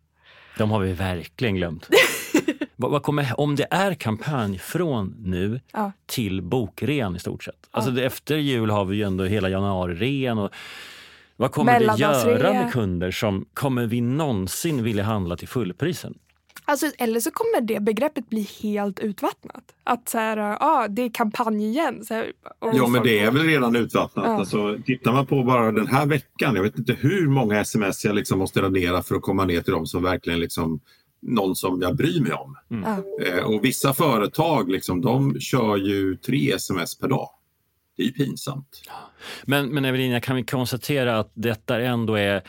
De 0.57 0.71
har 0.71 0.79
vi 0.79 0.93
verkligen 0.93 1.55
glömt. 1.55 1.89
vad, 2.75 3.03
kommer, 3.03 3.39
om 3.39 3.55
det 3.55 3.67
är 3.71 3.93
kampanj 3.93 4.59
från 4.59 5.15
nu 5.19 5.61
Ja. 5.73 5.91
till 6.05 6.41
bokrean 6.41 7.15
i 7.15 7.19
stort 7.19 7.43
sett. 7.43 7.67
Alltså 7.71 8.01
efter 8.01 8.37
jul 8.37 8.69
har 8.69 8.85
vi 8.85 8.97
ju 8.97 9.03
ändå 9.03 9.23
hela 9.23 9.49
januarirean. 9.49 10.49
Vad 11.37 11.51
kommer 11.51 11.79
det 11.79 11.95
göra 11.97 12.53
med 12.53 12.73
kunder 12.73 13.11
som 13.11 13.45
kommer 13.53 13.85
vi 13.87 14.01
någonsin 14.01 14.83
vilja 14.83 15.03
handla 15.03 15.37
till 15.37 15.47
fullprisen? 15.47 16.17
Alltså, 16.67 16.85
eller 16.97 17.19
så 17.19 17.31
kommer 17.31 17.61
det 17.61 17.79
begreppet 17.79 18.29
bli 18.29 18.49
helt 18.63 18.99
utvattnat. 18.99 19.63
Att 19.83 20.09
så 20.09 20.17
här, 20.17 20.57
ah, 20.59 20.87
det 20.87 21.01
är 21.01 21.09
kampanj 21.09 21.65
igen. 21.65 22.05
Så 22.05 22.13
här, 22.13 22.31
Ja, 22.73 22.87
men 22.87 23.03
det 23.03 23.19
är 23.19 23.31
väl 23.31 23.43
redan 23.43 23.75
utvattnat. 23.75 24.25
Ja. 24.25 24.35
Alltså, 24.35 24.77
tittar 24.85 25.13
man 25.13 25.25
på 25.25 25.43
bara 25.43 25.71
den 25.71 25.87
här 25.87 26.05
veckan, 26.05 26.55
jag 26.55 26.63
vet 26.63 26.77
inte 26.77 26.93
hur 26.93 27.27
många 27.27 27.59
sms 27.59 28.05
jag 28.05 28.15
liksom 28.15 28.39
måste 28.39 28.61
radera 28.61 29.03
för 29.03 29.15
att 29.15 29.21
komma 29.21 29.45
ner 29.45 29.61
till 29.61 29.73
dem 29.73 29.85
som 29.85 30.03
verkligen 30.03 30.39
liksom 30.39 30.79
någon 31.21 31.55
som 31.55 31.81
jag 31.81 31.95
bryr 31.95 32.21
mig 32.21 32.33
om. 32.33 32.57
Ja. 32.67 33.25
Eh, 33.25 33.43
och 33.43 33.65
vissa 33.65 33.93
företag 33.93 34.71
liksom, 34.71 35.01
de 35.01 35.39
kör 35.39 35.77
ju 35.77 36.17
tre 36.17 36.51
sms 36.51 36.99
per 36.99 37.07
dag. 37.07 37.29
Det 37.97 38.03
är 38.03 38.07
ju 38.07 38.11
pinsamt. 38.11 38.81
Men, 39.43 39.69
men 39.69 39.85
Evelina, 39.85 40.21
kan 40.21 40.35
vi 40.35 40.43
konstatera 40.43 41.19
att 41.19 41.31
detta 41.33 41.81
ändå 41.81 42.15
är 42.15 42.41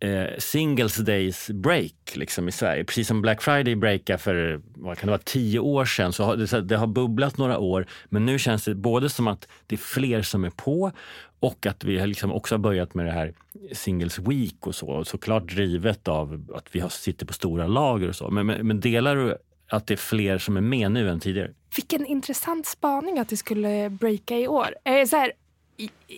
eh, 0.00 0.26
Singles 0.38 0.96
Days 0.96 1.50
break 1.50 1.94
liksom, 2.14 2.48
i 2.48 2.52
Sverige? 2.52 2.84
Precis 2.84 3.08
som 3.08 3.22
Black 3.22 3.42
Friday 3.42 3.76
breakade 3.76 4.18
för 4.18 4.60
vad 4.74 4.98
kan 4.98 5.06
det 5.06 5.10
vara, 5.10 5.22
tio 5.24 5.58
år 5.58 5.84
sedan. 5.84 6.12
Så 6.12 6.24
har 6.24 6.36
det, 6.36 6.60
det 6.60 6.76
har 6.76 6.86
bubblat 6.86 7.38
några 7.38 7.58
år, 7.58 7.86
men 8.08 8.26
nu 8.26 8.38
känns 8.38 8.64
det 8.64 8.74
både 8.74 9.08
som 9.08 9.28
att 9.28 9.48
det 9.66 9.74
är 9.74 9.78
fler 9.78 10.22
som 10.22 10.44
är 10.44 10.50
på 10.50 10.92
och 11.40 11.66
att 11.66 11.84
vi 11.84 11.98
har 11.98 12.06
liksom 12.06 12.32
också 12.32 12.54
har 12.54 12.60
börjat 12.60 12.94
med 12.94 13.06
det 13.06 13.12
här 13.12 13.34
Singles 13.72 14.18
Week 14.18 14.66
och 14.66 14.74
så. 14.74 14.86
Och 14.86 15.06
såklart 15.06 15.48
drivet 15.48 16.08
av 16.08 16.50
att 16.54 16.68
vi 16.72 16.80
har, 16.80 16.88
sitter 16.88 17.26
på 17.26 17.32
stora 17.32 17.66
lager 17.66 18.08
och 18.08 18.16
så. 18.16 18.30
Men, 18.30 18.46
men, 18.46 18.66
men 18.66 18.80
delar 18.80 19.16
du 19.16 19.36
att 19.72 19.86
det 19.86 19.94
är 19.94 19.98
fler 19.98 20.38
som 20.38 20.56
är 20.56 20.60
med 20.60 20.92
nu 20.92 21.08
än 21.08 21.20
tidigare? 21.20 21.50
Vilken 21.76 22.06
intressant 22.06 22.66
spaning 22.66 23.18
att 23.18 23.28
det 23.28 23.36
skulle 23.36 23.90
breaka 23.90 24.38
i 24.38 24.48
år. 24.48 24.74
Eh, 24.84 25.06
så 25.06 25.16
här, 25.16 25.32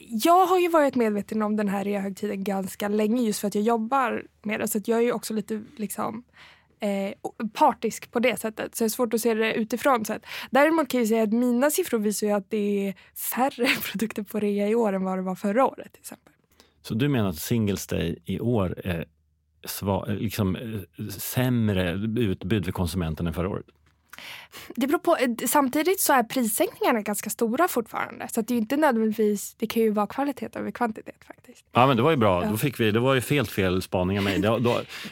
jag 0.08 0.46
har 0.46 0.58
ju 0.58 0.68
varit 0.68 0.94
medveten 0.94 1.42
om 1.42 1.56
den 1.56 1.68
här 1.68 1.84
reahögtiden 1.84 2.44
ganska 2.44 2.88
länge 2.88 3.22
just 3.22 3.40
för 3.40 3.48
att 3.48 3.54
jag 3.54 3.64
jobbar 3.64 4.26
med 4.42 4.60
det. 4.60 4.68
Så 4.68 4.80
jag 4.84 4.98
är 4.98 5.02
ju 5.02 5.12
också 5.12 5.34
lite 5.34 5.62
liksom, 5.76 6.24
eh, 6.80 7.14
partisk 7.52 8.10
på 8.10 8.18
det 8.18 8.40
sättet. 8.40 8.76
Så 8.76 8.84
det 8.84 8.86
är 8.86 8.88
svårt 8.88 9.14
att 9.14 9.20
se 9.20 9.34
det 9.34 9.54
utifrån. 9.54 10.04
Sett. 10.04 10.26
Däremot 10.50 10.88
kan 10.88 11.00
jag 11.00 11.08
säga 11.08 11.22
att 11.22 11.32
mina 11.32 11.70
siffror 11.70 11.98
visar 11.98 12.26
ju 12.26 12.32
att 12.32 12.50
det 12.50 12.88
är 12.88 12.94
färre 13.34 13.66
produkter 13.92 14.22
på 14.22 14.40
rea 14.40 14.68
i 14.68 14.74
år 14.74 14.92
än 14.92 15.04
vad 15.04 15.18
det 15.18 15.22
var 15.22 15.34
förra 15.34 15.66
året. 15.66 15.92
till 15.92 16.00
exempel. 16.00 16.32
Så 16.82 16.94
du 16.94 17.08
menar 17.08 17.28
att 17.28 17.38
Singles 17.38 17.86
Day 17.86 18.18
i 18.24 18.40
år 18.40 18.80
är 18.84 19.04
sva, 19.64 20.04
liksom, 20.04 20.56
eh, 20.56 21.06
sämre 21.08 21.92
utbud 22.16 22.64
för 22.64 22.72
konsumenten 22.72 23.26
än 23.26 23.34
förra 23.34 23.48
året? 23.48 23.66
Det 24.76 24.86
beror 24.86 24.98
på, 24.98 25.16
eh, 25.16 25.46
samtidigt 25.46 26.00
så 26.00 26.12
är 26.12 26.22
prissänkningarna 26.22 27.00
ganska 27.00 27.30
stora 27.30 27.68
fortfarande. 27.68 28.28
Så 28.28 28.40
att 28.40 28.48
det 28.48 28.54
är 28.54 28.58
inte 28.58 28.76
nödvändigtvis, 28.76 29.54
det 29.54 29.66
kan 29.66 29.82
ju 29.82 29.90
vara 29.90 30.06
kvalitet 30.06 30.48
över 30.54 30.70
kvantitet 30.70 31.24
faktiskt. 31.26 31.64
Ja, 31.72 31.86
men 31.86 31.96
det 31.96 32.02
var 32.02 32.10
ju 32.10 32.16
bra. 32.16 32.44
Ja. 32.44 32.50
Då 32.50 32.56
fick 32.56 32.80
vi, 32.80 32.90
det 32.90 33.00
var 33.00 33.14
ju 33.14 33.20
helt 33.20 33.50
fel 33.50 33.82
spaning 33.82 34.18
av 34.18 34.24
mig. 34.24 34.42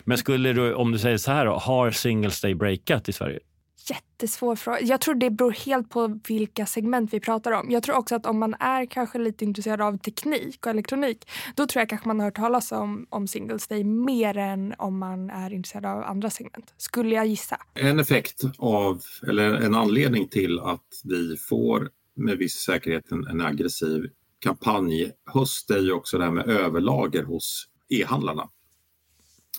Men 0.05 0.19
skulle 0.19 0.53
du, 0.53 0.75
om 0.75 0.93
du 0.93 0.99
säger 0.99 1.17
så 1.17 1.33
här 1.33 1.47
då, 1.47 1.53
har 1.53 1.91
Singles 1.91 2.41
Day 2.41 2.55
breakat 2.55 3.09
i 3.09 3.12
Sverige? 3.12 3.41
Jättesvår 3.90 4.57
fråga. 4.57 4.81
Jag 4.81 5.01
tror 5.01 5.14
det 5.14 5.31
beror 5.31 5.51
helt 5.51 5.90
på 5.90 6.21
vilka 6.29 6.66
segment 6.66 7.12
vi 7.12 7.21
pratar 7.21 7.53
om. 7.53 7.71
Jag 7.71 7.83
tror 7.83 7.97
också 7.97 8.14
att 8.14 8.27
om 8.27 8.38
man 8.38 8.55
är 8.55 8.87
kanske 8.87 9.18
lite 9.18 9.45
intresserad 9.45 9.81
av 9.81 9.99
teknik 9.99 10.66
och 10.66 10.71
elektronik 10.71 11.29
då 11.55 11.66
tror 11.66 11.81
jag 11.81 11.88
kanske 11.88 12.09
man 12.09 12.21
har 12.21 12.27
hört 12.27 12.37
talas 12.37 12.73
om, 12.73 13.07
om 13.11 13.29
Singles 13.29 13.68
Day 13.68 13.85
mer 13.85 14.37
än 14.37 14.75
om 14.79 14.99
man 14.99 15.31
är 15.31 15.53
intresserad 15.53 15.87
av 15.87 16.03
andra 16.05 16.31
segment. 16.31 16.75
Skulle 16.77 17.14
jag 17.14 17.27
gissa. 17.27 17.57
En 17.75 17.99
effekt 17.99 18.42
av, 18.59 19.03
eller 19.29 19.55
en 19.55 19.75
anledning 19.75 20.29
till 20.29 20.59
att 20.59 21.01
vi 21.05 21.37
får 21.37 21.90
med 22.14 22.38
viss 22.38 22.55
säkerhet 22.55 23.12
en, 23.12 23.27
en 23.27 23.40
aggressiv 23.40 24.11
kampanjhöst 24.38 25.71
är 25.71 25.79
ju 25.79 25.92
också 25.92 26.18
det 26.18 26.25
här 26.25 26.31
med 26.31 26.49
överlager 26.49 27.23
hos 27.23 27.68
e-handlarna. 27.88 28.49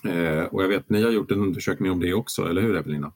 Eh, 0.03 0.43
och 0.43 0.63
jag 0.63 0.67
vet, 0.67 0.89
ni 0.89 1.03
har 1.03 1.11
gjort 1.11 1.31
en 1.31 1.39
undersökning 1.39 1.91
om 1.91 1.99
det 1.99 2.13
också, 2.13 2.49
eller 2.49 2.61
hur 2.61 2.75
Evelina? 2.75 3.13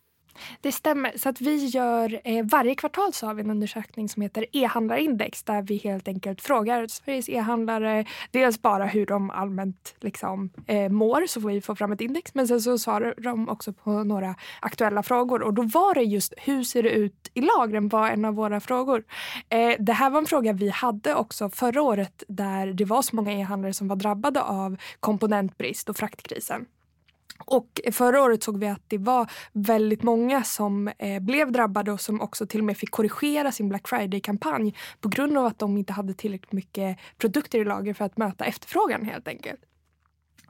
Det 0.61 0.71
stämmer. 0.71 1.13
Så 1.15 1.29
att 1.29 1.41
vi 1.41 1.65
gör, 1.65 2.21
eh, 2.23 2.45
varje 2.45 2.75
kvartal 2.75 3.13
så 3.13 3.27
har 3.27 3.33
vi 3.33 3.41
en 3.41 3.51
undersökning 3.51 4.09
som 4.09 4.21
heter 4.21 4.45
e-handlarindex 4.51 5.43
där 5.43 5.61
vi 5.61 5.77
helt 5.77 6.07
enkelt 6.07 6.41
frågar 6.41 6.87
Sveriges 6.87 7.29
e-handlare 7.29 8.05
dels 8.31 8.61
bara 8.61 8.85
hur 8.85 9.05
de 9.05 9.29
allmänt 9.29 9.95
liksom, 9.99 10.49
eh, 10.67 10.89
mår 10.89 11.27
så 11.27 11.41
får 11.41 11.49
vi 11.49 11.61
få 11.61 11.75
fram 11.75 11.91
ett 11.91 12.01
index 12.01 12.35
men 12.35 12.47
sen 12.47 12.61
så 12.61 12.77
svarar 12.77 13.13
de 13.17 13.49
också 13.49 13.73
på 13.73 14.03
några 14.03 14.35
aktuella 14.59 15.03
frågor 15.03 15.41
och 15.41 15.53
då 15.53 15.61
var 15.61 15.93
det 15.93 16.03
just 16.03 16.33
hur 16.37 16.63
ser 16.63 16.83
det 16.83 16.91
ut 16.91 17.31
i 17.33 17.41
lagren 17.41 17.89
var 17.89 18.09
en 18.09 18.25
av 18.25 18.35
våra 18.35 18.59
frågor. 18.59 19.03
Eh, 19.49 19.75
det 19.79 19.93
här 19.93 20.09
var 20.09 20.19
en 20.19 20.25
fråga 20.25 20.53
vi 20.53 20.69
hade 20.69 21.15
också 21.15 21.49
förra 21.49 21.81
året 21.81 22.23
där 22.27 22.67
det 22.67 22.85
var 22.85 23.01
så 23.01 23.15
många 23.15 23.33
e-handlare 23.33 23.73
som 23.73 23.87
var 23.87 23.95
drabbade 23.95 24.41
av 24.41 24.77
komponentbrist 24.99 25.89
och 25.89 25.97
fraktkrisen. 25.97 26.65
Och 27.45 27.81
förra 27.91 28.21
året 28.21 28.43
såg 28.43 28.59
vi 28.59 28.67
att 28.67 28.83
det 28.87 28.97
var 28.97 29.31
väldigt 29.53 30.03
många 30.03 30.43
som 30.43 30.87
eh, 30.87 31.19
blev 31.19 31.51
drabbade 31.51 31.91
och 31.91 32.01
som 32.01 32.21
också 32.21 32.47
till 32.47 32.59
och 32.59 32.65
med 32.65 32.77
fick 32.77 32.91
korrigera 32.91 33.51
sin 33.51 33.69
Black 33.69 33.87
Friday-kampanj 33.87 34.75
på 35.01 35.09
grund 35.09 35.37
av 35.37 35.45
att 35.45 35.59
de 35.59 35.77
inte 35.77 35.93
hade 35.93 36.13
tillräckligt 36.13 36.51
mycket 36.51 36.97
produkter 37.17 37.59
i 37.59 37.65
lager 37.65 37.93
för 37.93 38.05
att 38.05 38.17
möta 38.17 38.45
efterfrågan 38.45 39.05
helt 39.05 39.27
enkelt. 39.27 39.59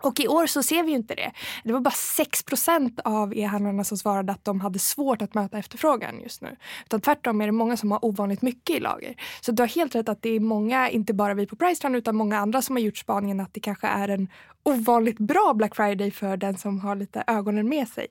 Och 0.01 0.19
i 0.19 0.27
år 0.27 0.47
så 0.47 0.63
ser 0.63 0.83
vi 0.83 0.91
inte 0.91 1.15
det. 1.15 1.31
Det 1.63 1.73
var 1.73 1.79
bara 1.79 1.89
6% 1.89 2.99
av 3.03 3.33
e-handlarna 3.37 3.83
som 3.83 3.97
svarade 3.97 4.31
att 4.31 4.45
de 4.45 4.61
hade 4.61 4.79
svårt 4.79 5.21
att 5.21 5.33
möta 5.33 5.57
efterfrågan 5.57 6.21
just 6.21 6.41
nu. 6.41 6.55
Utan 6.85 7.01
tvärtom 7.01 7.41
är 7.41 7.45
det 7.45 7.51
många 7.51 7.77
som 7.77 7.91
har 7.91 8.05
ovanligt 8.05 8.41
mycket 8.41 8.75
i 8.75 8.79
lager. 8.79 9.15
Så 9.41 9.51
du 9.51 9.63
har 9.63 9.67
helt 9.67 9.95
rätt 9.95 10.09
att 10.09 10.21
det 10.21 10.29
är 10.29 10.39
många, 10.39 10.89
inte 10.89 11.13
bara 11.13 11.33
vi 11.33 11.45
på 11.45 11.55
Priceline 11.55 11.95
utan 11.95 12.15
många 12.15 12.37
andra 12.37 12.61
som 12.61 12.75
har 12.75 12.81
gjort 12.81 12.97
spaningen 12.97 13.39
att 13.39 13.53
det 13.53 13.59
kanske 13.59 13.87
är 13.87 14.07
en 14.07 14.27
ovanligt 14.63 15.17
bra 15.17 15.53
Black 15.55 15.75
Friday 15.75 16.11
för 16.11 16.37
den 16.37 16.57
som 16.57 16.79
har 16.79 16.95
lite 16.95 17.23
ögonen 17.27 17.69
med 17.69 17.87
sig. 17.87 18.07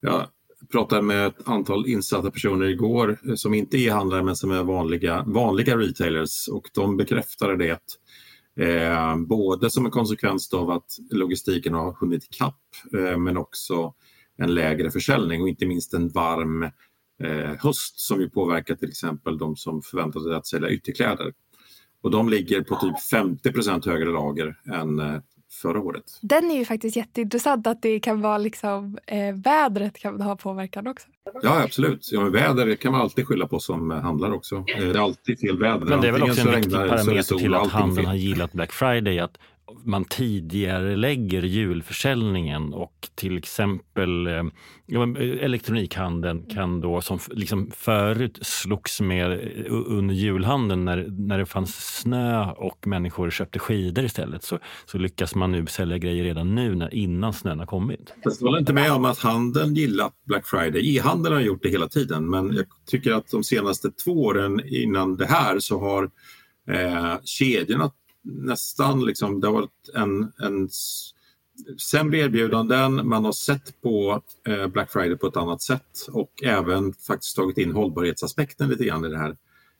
Jag 0.00 0.26
pratade 0.72 1.02
med 1.02 1.26
ett 1.26 1.48
antal 1.48 1.86
insatta 1.86 2.30
personer 2.30 2.66
igår 2.66 3.18
eh, 3.28 3.34
som 3.34 3.54
inte 3.54 3.76
är 3.76 3.88
e-handlare 3.88 4.22
men 4.22 4.36
som 4.36 4.50
är 4.50 4.62
vanliga, 4.62 5.24
vanliga 5.26 5.76
retailers 5.76 6.48
och 6.48 6.68
de 6.74 6.96
bekräftade 6.96 7.56
det 7.56 7.80
Eh, 8.56 9.16
både 9.16 9.70
som 9.70 9.84
en 9.84 9.90
konsekvens 9.90 10.54
av 10.54 10.70
att 10.70 10.98
logistiken 11.10 11.74
har 11.74 11.92
hunnit 11.92 12.24
ikapp 12.24 12.60
eh, 12.92 13.18
men 13.18 13.36
också 13.36 13.94
en 14.36 14.54
lägre 14.54 14.90
försäljning 14.90 15.42
och 15.42 15.48
inte 15.48 15.66
minst 15.66 15.94
en 15.94 16.08
varm 16.08 16.62
eh, 17.22 17.54
höst 17.58 18.00
som 18.00 18.20
ju 18.20 18.30
påverkar 18.30 18.74
till 18.74 18.88
exempel 18.88 19.38
de 19.38 19.56
som 19.56 19.82
förväntar 19.82 20.20
sig 20.20 20.34
att 20.34 20.46
sälja 20.46 20.70
ytterkläder. 20.70 21.32
Och 22.02 22.10
de 22.10 22.28
ligger 22.28 22.62
på 22.62 22.76
typ 22.76 22.96
50% 23.12 23.86
högre 23.86 24.10
lager 24.10 24.58
än 24.72 24.98
eh, 24.98 25.20
förra 25.52 25.80
året. 25.80 26.04
Den 26.20 26.50
är 26.50 26.58
ju 26.58 26.64
faktiskt 26.64 26.96
jätteintressant 26.96 27.66
att 27.66 27.82
det 27.82 28.00
kan 28.00 28.20
vara 28.20 28.38
liksom 28.38 28.98
eh, 29.06 29.34
vädret 29.34 29.98
kan 29.98 30.20
ha 30.20 30.36
påverkan 30.36 30.86
också. 30.86 31.08
Ja 31.42 31.62
absolut, 31.62 32.08
ja, 32.12 32.20
väder 32.20 32.74
kan 32.74 32.92
man 32.92 33.00
alltid 33.00 33.26
skylla 33.26 33.46
på 33.46 33.60
som 33.60 33.90
handlar 33.90 34.32
också. 34.32 34.64
Det 34.66 34.72
är 34.72 34.98
alltid 34.98 35.40
fel 35.40 35.58
väder. 35.58 35.86
Men 35.86 36.00
det 36.00 36.08
är 36.08 36.12
väl 36.12 36.22
också 36.22 36.48
en 36.48 36.54
viktig 36.54 36.72
parameter 36.72 37.36
till 37.36 37.54
att 37.54 37.68
handeln 37.68 38.06
har 38.06 38.14
gillat 38.14 38.52
Black 38.52 38.72
Friday 38.72 39.18
att 39.18 39.38
man 39.84 40.04
tidigare 40.04 40.96
lägger 40.96 41.42
julförsäljningen 41.42 42.74
och 42.74 43.08
till 43.14 43.38
exempel 43.38 44.26
eh, 44.26 44.44
elektronikhandeln 45.40 46.42
kan 46.42 46.80
då, 46.80 47.00
som 47.00 47.18
liksom 47.30 47.70
förut 47.74 48.38
slogs 48.42 49.00
med 49.00 49.32
eh, 49.32 49.64
under 49.68 50.14
julhandeln 50.14 50.84
när, 50.84 51.06
när 51.10 51.38
det 51.38 51.46
fanns 51.46 52.00
snö 52.00 52.50
och 52.50 52.86
människor 52.86 53.30
köpte 53.30 53.58
skidor 53.58 54.04
istället, 54.04 54.44
så, 54.44 54.58
så 54.86 54.98
lyckas 54.98 55.34
man 55.34 55.52
nu 55.52 55.66
sälja 55.66 55.98
grejer 55.98 56.24
redan 56.24 56.54
nu 56.54 56.74
när, 56.74 56.94
innan 56.94 57.32
snön 57.32 57.58
har 57.58 57.66
kommit. 57.66 58.12
Jag 58.22 58.32
håller 58.40 58.58
inte 58.58 58.72
med 58.72 58.92
om 58.92 59.04
att 59.04 59.18
handeln 59.18 59.74
gillat 59.74 60.12
Black 60.26 60.46
Friday. 60.46 60.96
E-handeln 60.96 61.34
har 61.34 61.42
gjort 61.42 61.62
det 61.62 61.68
hela 61.68 61.88
tiden, 61.88 62.30
men 62.30 62.54
jag 62.54 62.66
tycker 62.86 63.12
att 63.12 63.30
de 63.30 63.44
senaste 63.44 63.90
två 63.90 64.12
åren 64.12 64.60
innan 64.66 65.16
det 65.16 65.26
här 65.26 65.58
så 65.58 65.80
har 65.80 66.10
eh, 66.70 67.14
kedjorna 67.24 67.90
nästan 68.22 69.04
liksom, 69.04 69.40
det 69.40 69.46
har 69.46 69.54
varit 69.54 69.90
en, 69.94 70.32
en 70.38 70.68
sämre 71.90 72.18
erbjudanden, 72.18 73.08
man 73.08 73.24
har 73.24 73.32
sett 73.32 73.80
på 73.80 74.22
eh, 74.48 74.66
Black 74.66 74.92
Friday 74.92 75.16
på 75.16 75.26
ett 75.26 75.36
annat 75.36 75.62
sätt 75.62 76.06
och 76.12 76.42
även 76.42 76.92
faktiskt 76.92 77.36
tagit 77.36 77.58
in 77.58 77.72
hållbarhetsaspekten 77.72 78.68
lite 78.68 78.84
grann 78.84 79.04
i 79.04 79.08
det 79.08 79.18
här. 79.18 79.36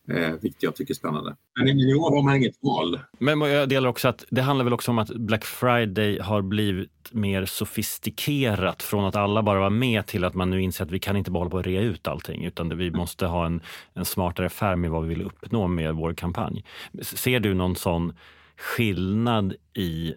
Eh, 0.08 0.32
vilket 0.40 0.62
jag 0.62 0.76
tycker 0.76 0.92
är 0.92 0.96
spännande. 0.96 1.36
Men 1.58 1.68
i 1.68 1.94
år 1.94 2.16
har 2.16 2.22
man 2.22 2.36
inget 2.36 2.62
val. 2.62 3.00
Men 3.18 3.40
jag 3.40 3.68
delar 3.68 3.88
också 3.88 4.08
att 4.08 4.24
det 4.30 4.42
handlar 4.42 4.64
väl 4.64 4.72
också 4.72 4.90
om 4.90 4.98
att 4.98 5.08
Black 5.08 5.44
Friday 5.44 6.18
har 6.18 6.42
blivit 6.42 6.90
mer 7.12 7.44
sofistikerat 7.44 8.82
från 8.82 9.04
att 9.04 9.16
alla 9.16 9.42
bara 9.42 9.60
var 9.60 9.70
med 9.70 10.06
till 10.06 10.24
att 10.24 10.34
man 10.34 10.50
nu 10.50 10.62
inser 10.62 10.84
att 10.84 10.90
vi 10.90 10.98
kan 10.98 11.16
inte 11.16 11.30
bara 11.30 11.38
hålla 11.38 11.50
på 11.50 11.58
att 11.58 11.66
rea 11.66 11.80
ut 11.80 12.08
allting 12.08 12.44
utan 12.44 12.78
vi 12.78 12.90
måste 12.90 13.26
ha 13.26 13.46
en, 13.46 13.60
en 13.94 14.04
smartare 14.04 14.46
affär 14.46 14.76
med 14.76 14.90
vad 14.90 15.02
vi 15.02 15.08
vill 15.08 15.22
uppnå 15.22 15.68
med 15.68 15.94
vår 15.94 16.14
kampanj. 16.14 16.64
Ser 17.02 17.40
du 17.40 17.54
någon 17.54 17.76
sån 17.76 18.12
skillnad 18.56 19.54
i 19.74 20.14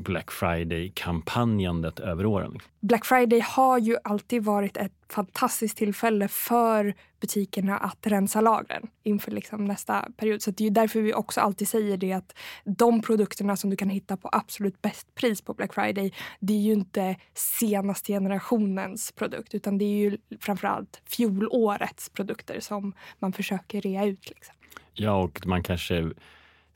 Black 0.00 0.30
Friday-kampanjandet 0.30 2.00
över 2.00 2.26
åren? 2.26 2.58
Black 2.80 3.04
Friday 3.04 3.40
har 3.40 3.78
ju 3.78 3.96
alltid 4.04 4.44
varit 4.44 4.76
ett 4.76 4.92
fantastiskt 5.08 5.76
tillfälle 5.76 6.28
för 6.28 6.94
butikerna 7.20 7.78
att 7.78 8.06
rensa 8.06 8.40
lagren 8.40 8.86
inför 9.02 9.30
liksom 9.30 9.64
nästa 9.64 10.08
period. 10.16 10.42
Så 10.42 10.50
det 10.50 10.66
är 10.66 10.70
därför 10.70 11.00
vi 11.00 11.14
också 11.14 11.40
alltid 11.40 11.68
säger 11.68 11.96
det 11.96 12.12
att 12.12 12.38
de 12.64 13.02
produkterna 13.02 13.56
som 13.56 13.70
du 13.70 13.76
kan 13.76 13.90
hitta 13.90 14.16
på 14.16 14.28
absolut 14.32 14.82
bäst 14.82 15.14
pris 15.14 15.42
på 15.42 15.54
Black 15.54 15.74
Friday, 15.74 16.12
det 16.40 16.52
är 16.52 16.60
ju 16.60 16.72
inte 16.72 17.16
senaste 17.34 18.12
generationens 18.12 19.12
produkt 19.12 19.54
utan 19.54 19.78
det 19.78 19.84
är 19.84 20.10
ju 20.10 20.18
framförallt 20.40 21.02
fjolårets 21.04 22.08
produkter 22.08 22.60
som 22.60 22.92
man 23.18 23.32
försöker 23.32 23.80
rea 23.80 24.04
ut. 24.04 24.28
Liksom. 24.28 24.54
Ja, 24.92 25.22
och 25.22 25.46
man 25.46 25.62
kanske 25.62 26.10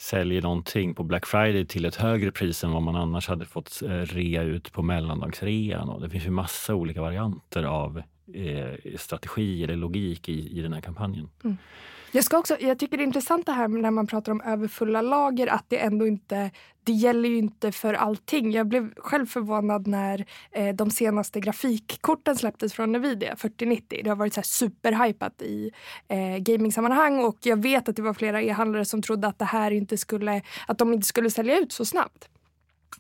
säljer 0.05 0.43
någonting 0.43 0.95
på 0.95 1.03
Black 1.03 1.27
Friday 1.27 1.67
till 1.67 1.85
ett 1.85 1.97
högre 1.97 2.33
pris 2.33 2.65
än 2.65 2.73
vad 2.73 2.83
man 2.83 2.97
annars 2.97 3.29
hade 3.29 3.45
fått 3.45 3.83
eh, 3.83 3.89
rea 3.89 4.43
ut 4.43 4.73
på 4.73 4.83
mellandagsrean. 4.83 5.89
Och 5.89 6.01
det 6.01 6.11
finns 6.11 6.27
ju 6.27 6.31
massa 6.31 6.75
olika 6.75 7.01
varianter 7.01 7.63
av 7.63 8.03
eh, 8.35 8.97
strategi 8.97 9.65
eller 9.65 9.77
logik 9.77 10.29
i, 10.29 10.59
i 10.59 10.63
den 10.63 10.73
här 10.73 10.81
kampanjen. 10.81 11.29
Mm. 11.45 11.57
Jag, 12.15 12.25
ska 12.25 12.39
också, 12.39 12.57
jag 12.61 12.79
tycker 12.79 12.97
det 12.97 13.03
är 13.03 13.07
intressant 13.07 13.47
det 13.47 13.53
här 13.53 13.69
när 13.69 13.91
man 13.91 14.07
pratar 14.07 14.33
om 14.33 14.41
överfulla 14.41 15.03
lager 15.03 15.47
att 15.47 15.65
det 15.69 15.79
ändå 15.79 16.07
inte 16.07 16.51
det 16.85 16.93
gäller 16.93 17.29
ju 17.29 17.39
inte 17.39 17.73
för 17.73 17.95
allting. 17.95 18.53
Jag 18.53 18.67
blev 18.67 18.95
själv 18.97 19.27
förvånad 19.27 19.87
när 19.87 20.25
eh, 20.51 20.75
de 20.75 20.91
senaste 20.91 21.41
grafikkorten 21.41 22.37
släpptes 22.37 22.73
från 22.73 22.93
Nvidia, 22.93 23.37
4090. 23.37 24.01
Det 24.05 24.11
har 24.11 24.17
varit 24.17 24.35
så 24.35 24.41
här 24.41 24.45
superhypat 24.45 25.43
i 25.43 25.71
eh, 26.09 26.37
gamingsammanhang 26.37 27.25
och 27.25 27.39
jag 27.43 27.63
vet 27.63 27.89
att 27.89 27.97
det 27.97 28.03
var 28.03 28.15
flera 28.15 28.43
e-handlare 28.43 28.85
som 28.85 29.03
trodde 29.03 29.29
att 29.29 29.39
det 29.39 29.45
här 29.45 29.71
inte 29.71 29.99
skulle, 29.99 30.43
att 30.67 30.79
de 30.79 30.93
inte 30.93 31.07
skulle 31.07 31.31
sälja 31.31 31.59
ut 31.59 31.73
så 31.73 31.85
snabbt. 31.85 32.29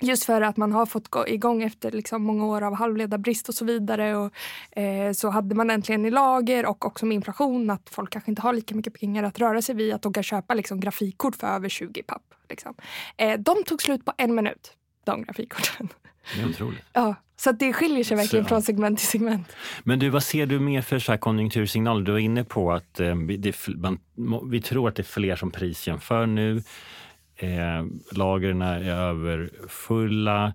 Just 0.01 0.25
för 0.25 0.41
att 0.41 0.57
man 0.57 0.73
har 0.73 0.87
fått 0.87 1.09
gå 1.09 1.29
igång 1.29 1.63
efter 1.63 1.91
liksom 1.91 2.23
många 2.23 2.47
år 2.47 2.63
av 2.63 2.75
halvledarbrist 2.75 3.49
och 3.49 3.55
så 3.55 3.65
vidare. 3.65 4.17
Och, 4.17 4.33
eh, 4.79 5.13
så 5.13 5.29
hade 5.29 5.55
man 5.55 5.71
äntligen 5.71 6.05
i 6.05 6.11
lager 6.11 6.67
och 6.67 6.87
också 6.87 7.07
med 7.07 7.15
inflation 7.15 7.71
att 7.71 7.91
folk 7.91 8.11
kanske 8.11 8.31
inte 8.31 8.43
har 8.43 8.53
lika 8.53 8.75
mycket 8.75 9.01
pengar 9.01 9.23
att 9.23 9.39
röra 9.39 9.63
sig 9.63 9.75
vid 9.75 9.95
att 9.95 10.03
de 10.03 10.13
kan 10.13 10.23
köpa 10.23 10.55
liksom, 10.55 10.81
grafikkort 10.81 11.37
för 11.37 11.47
över 11.47 11.69
20 11.69 12.03
papp. 12.03 12.23
Liksom. 12.49 12.75
Eh, 13.17 13.39
de 13.39 13.65
tog 13.65 13.83
slut 13.83 14.05
på 14.05 14.13
en 14.17 14.35
minut, 14.35 14.73
de 15.05 15.23
grafikkorten. 15.23 15.89
Det 16.35 16.43
är 16.43 16.49
otroligt. 16.49 16.85
Ja, 16.93 17.15
så 17.37 17.53
det 17.53 17.73
skiljer 17.73 18.05
sig 18.05 18.17
verkligen 18.17 18.45
så, 18.45 18.49
från 18.49 18.63
segment 18.63 18.99
till 18.99 19.09
segment. 19.09 19.49
Men 19.85 19.99
du, 19.99 20.09
vad 20.09 20.23
ser 20.23 20.47
du 20.47 20.61
mer 20.61 20.83
för 20.83 20.99
så 20.99 21.13
här 21.13 21.19
konjunktursignaler? 21.19 22.05
Du 22.05 22.13
var 22.13 22.19
inne 22.19 22.45
på 22.45 22.73
att 22.73 23.01
eh, 23.01 23.17
det, 23.17 23.55
man, 23.69 24.51
vi 24.51 24.63
tror 24.63 24.89
att 24.89 24.97
det 24.97 25.03
är 25.03 25.05
fler 25.05 25.37
som 25.37 25.51
prisjämför 25.51 26.27
nu. 26.27 26.63
Eh, 27.37 27.85
lagren 28.13 28.63
är 28.63 28.91
överfulla. 28.91 30.55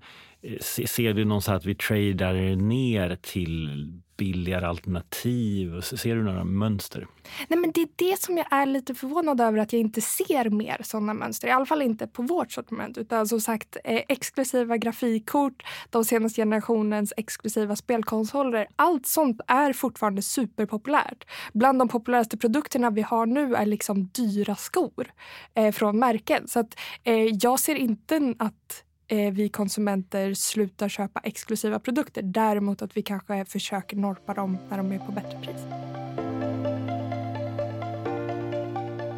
Ser 0.62 1.14
du 1.14 1.26
någon 1.26 1.42
så 1.42 1.52
att 1.52 1.66
vi 1.66 1.76
tradar 1.76 2.56
ner 2.56 3.16
till 3.22 3.92
billigare 4.18 4.66
alternativ? 4.66 5.82
Ser 5.82 6.16
du 6.16 6.24
några 6.24 6.44
mönster? 6.44 7.08
Nej, 7.48 7.60
men 7.60 7.72
det 7.72 7.82
är 7.82 7.88
det 7.96 8.22
som 8.22 8.38
jag 8.38 8.46
är 8.52 8.66
lite 8.66 8.96
förvånad 8.96 9.42
över 9.42 9.58
att 9.58 9.74
jag 9.74 9.80
inte 9.80 10.02
ser 10.02 10.50
mer 10.50 10.78
sådana 10.84 11.14
mönster. 11.14 11.48
I 11.48 11.52
alla 11.52 11.66
fall 11.66 11.82
inte 11.82 12.08
på 12.08 12.22
vårt 12.22 12.52
sortiment. 12.52 12.98
Utan 12.98 13.28
som 13.28 13.42
sagt 13.42 13.78
eh, 13.84 14.02
exklusiva 14.08 14.78
grafikkort, 14.78 15.64
de 15.90 16.06
senaste 16.06 16.42
generationens 16.42 17.14
exklusiva 17.18 17.76
spelkonsoler. 17.76 18.68
Allt 18.76 19.08
sånt 19.08 19.42
är 19.48 19.74
fortfarande 19.74 20.22
superpopulärt. 20.22 21.28
Bland 21.54 21.80
de 21.80 21.88
populäraste 21.88 22.38
produkterna 22.38 22.90
vi 22.90 23.02
har 23.02 23.26
nu 23.26 23.56
är 23.56 23.66
liksom 23.66 24.08
dyra 24.08 24.56
skor 24.56 25.12
eh, 25.54 25.72
från 25.72 26.00
märken. 26.00 26.48
Så 26.48 26.60
att, 26.60 26.80
eh, 27.04 27.26
jag 27.42 27.60
ser 27.60 27.76
inte 27.76 28.36
att 28.40 28.84
eh, 29.10 29.34
vi 29.34 29.50
konsumenter 29.50 30.34
slutar 30.34 30.90
köpa 30.90 31.20
exklusiva 31.20 31.80
produkter. 31.80 32.22
Däremot 32.22 32.82
att 32.82 32.98
vi 32.98 33.02
kanske 33.02 33.46
försöker 33.46 33.98
norpa 33.98 34.34
dem 34.34 34.58
när 34.70 34.78
de 34.78 34.92
är 34.92 35.00
på 35.00 35.12
bättre 35.12 35.40
pris. 35.42 35.66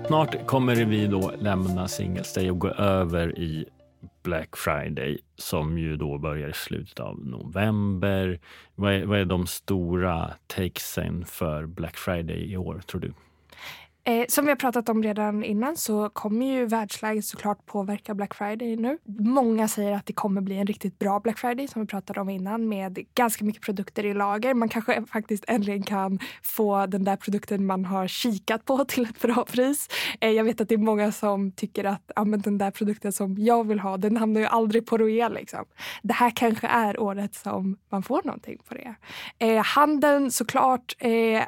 Snart 0.08 0.46
kommer 0.46 0.76
vi 0.76 1.08
då 1.08 1.32
lämna 1.40 1.88
Singles 1.88 2.34
Day 2.34 2.52
och 2.52 2.60
gå 2.60 2.70
över 2.70 3.40
i 3.40 3.66
Black 4.24 4.58
Friday 4.58 5.18
som 5.36 5.78
ju 5.78 5.98
då 5.98 6.18
börjar 6.18 6.50
i 6.50 6.54
slutet 6.54 7.00
av 7.00 7.26
november. 7.26 8.40
Vad 8.76 8.94
är, 8.94 9.06
vad 9.06 9.20
är 9.20 9.26
de 9.26 9.48
stora 9.48 10.34
takesen 10.48 11.26
för 11.26 11.66
Black 11.66 11.98
Friday 11.98 12.52
i 12.52 12.58
år, 12.58 12.82
tror 12.88 13.02
du? 13.02 13.14
Eh, 14.04 14.26
som 14.30 14.46
vi 14.46 14.52
har 14.52 14.56
pratat 14.56 14.90
om 14.90 15.04
redan 15.04 15.44
innan 15.44 15.78
så 15.78 16.10
kommer 16.10 16.46
ju 16.46 16.66
världsläget 16.66 17.26
såklart 17.26 17.66
påverka 17.66 18.14
Black 18.14 18.34
Friday 18.34 18.76
nu. 18.76 18.98
Många 19.20 19.68
säger 19.68 19.92
att 19.92 20.06
det 20.06 20.14
kommer 20.14 20.42
bli 20.42 20.58
en 20.58 20.68
riktigt 20.68 21.00
bra 21.00 21.20
Black 21.20 21.40
Friday 21.40 21.68
som 21.68 21.82
vi 21.82 21.88
pratade 21.88 22.22
om 22.22 22.30
innan 22.30 22.70
med 22.70 23.00
ganska 23.16 23.46
mycket 23.46 23.62
produkter 23.62 24.06
i 24.06 24.14
lager. 24.14 24.54
Man 24.54 24.70
kanske 24.70 25.06
faktiskt 25.06 25.44
äntligen 25.48 25.84
kan 25.84 26.20
få 26.44 26.86
den 26.86 27.04
där 27.04 27.16
produkten 27.16 27.66
man 27.66 27.86
har 27.86 28.08
kikat 28.08 28.66
på 28.66 28.86
till 28.88 29.04
ett 29.04 29.22
bra 29.22 29.46
pris. 29.46 29.88
Eh, 30.22 30.30
jag 30.30 30.44
vet 30.44 30.62
att 30.62 30.70
det 30.70 30.76
är 30.76 30.80
många 30.80 31.12
som 31.12 31.52
tycker 31.52 31.84
att 31.84 32.12
ja, 32.16 32.24
den 32.24 32.58
där 32.58 32.72
produkten 32.72 33.14
som 33.14 33.36
jag 33.38 33.68
vill 33.68 33.80
ha 33.80 33.98
den 33.98 34.18
hamnar 34.18 34.42
ju 34.42 34.48
aldrig 34.48 34.86
på 34.86 34.98
rea. 34.98 35.30
Liksom. 35.30 35.66
Det 36.02 36.14
här 36.14 36.32
kanske 36.36 36.68
är 36.68 37.00
året 37.00 37.36
som 37.36 37.78
man 37.90 38.04
får 38.04 38.22
någonting 38.26 38.58
på 38.68 38.74
det. 38.74 38.96
Eh, 39.40 39.64
handeln 39.64 40.32
såklart 40.32 40.96
eh, 41.00 41.44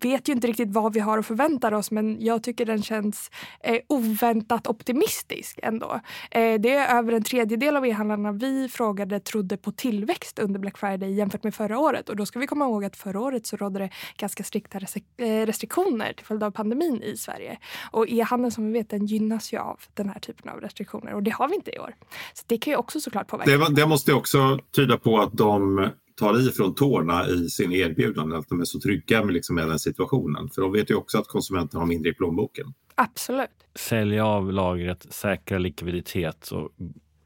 vet 0.00 0.28
ju 0.28 0.32
inte 0.32 0.46
riktigt 0.46 0.72
vad 0.72 0.94
vi 0.94 1.00
har 1.00 1.18
att 1.18 1.26
förvänta 1.26 1.76
oss 1.76 1.90
men 1.90 2.16
jag 2.20 2.42
tycker 2.42 2.66
den 2.66 2.82
känns 2.82 3.30
eh, 3.60 3.78
oväntat 3.86 4.66
optimistisk 4.66 5.58
ändå. 5.62 6.00
Eh, 6.30 6.60
det 6.60 6.74
är 6.74 6.98
över 6.98 7.12
en 7.12 7.22
tredjedel 7.22 7.76
av 7.76 7.86
e-handlarna 7.86 8.32
vi 8.32 8.68
frågade 8.68 9.20
trodde 9.20 9.56
på 9.56 9.72
tillväxt 9.72 10.38
under 10.38 10.60
Black 10.60 10.78
Friday 10.78 11.14
jämfört 11.14 11.44
med 11.44 11.54
förra 11.54 11.78
året. 11.78 12.08
Och 12.08 12.16
då 12.16 12.26
ska 12.26 12.38
vi 12.38 12.46
komma 12.46 12.64
ihåg 12.64 12.84
att 12.84 12.96
förra 12.96 13.20
året 13.20 13.46
så 13.46 13.56
rådde 13.56 13.78
det 13.78 13.90
ganska 14.16 14.44
strikta 14.44 14.78
eh, 14.78 15.46
restriktioner 15.46 16.12
till 16.12 16.26
följd 16.26 16.42
av 16.42 16.50
pandemin 16.50 17.02
i 17.02 17.16
Sverige. 17.16 17.58
Och 17.90 18.08
e-handeln 18.08 18.52
som 18.52 18.66
vi 18.66 18.72
vet 18.72 18.90
den 18.90 19.06
gynnas 19.06 19.52
ju 19.52 19.58
av 19.58 19.80
den 19.94 20.08
här 20.08 20.20
typen 20.20 20.50
av 20.50 20.60
restriktioner 20.60 21.14
och 21.14 21.22
det 21.22 21.30
har 21.30 21.48
vi 21.48 21.54
inte 21.54 21.74
i 21.74 21.78
år. 21.78 21.94
Så 22.34 22.44
det 22.46 22.58
kan 22.58 22.70
ju 22.70 22.76
också 22.76 23.00
såklart 23.00 23.26
påverka. 23.26 23.50
Det, 23.50 23.74
det 23.74 23.86
måste 23.86 24.12
också 24.12 24.58
tyda 24.76 24.98
på 24.98 25.18
att 25.20 25.32
de 25.32 25.88
tar 26.18 26.48
i 26.48 26.50
från 26.50 26.74
tårna 26.74 27.28
i 27.28 27.48
sin 27.48 27.72
erbjudande, 27.72 28.36
att 28.36 28.48
de 28.48 28.60
är 28.60 28.64
så 28.64 28.80
trygga 28.80 29.24
med, 29.24 29.34
liksom, 29.34 29.56
med 29.56 29.68
den 29.68 29.78
situationen. 29.78 30.48
För 30.48 30.62
de 30.62 30.72
vet 30.72 30.90
ju 30.90 30.94
också 30.94 31.18
att 31.18 31.28
konsumenten 31.28 31.80
har 31.80 31.86
mindre 31.86 32.10
i 32.10 32.14
plånboken. 32.14 32.74
Absolut. 32.94 33.50
Sälja 33.74 34.26
av 34.26 34.52
lagret, 34.52 35.06
säkra 35.10 35.58
likviditet 35.58 36.50
och 36.50 36.70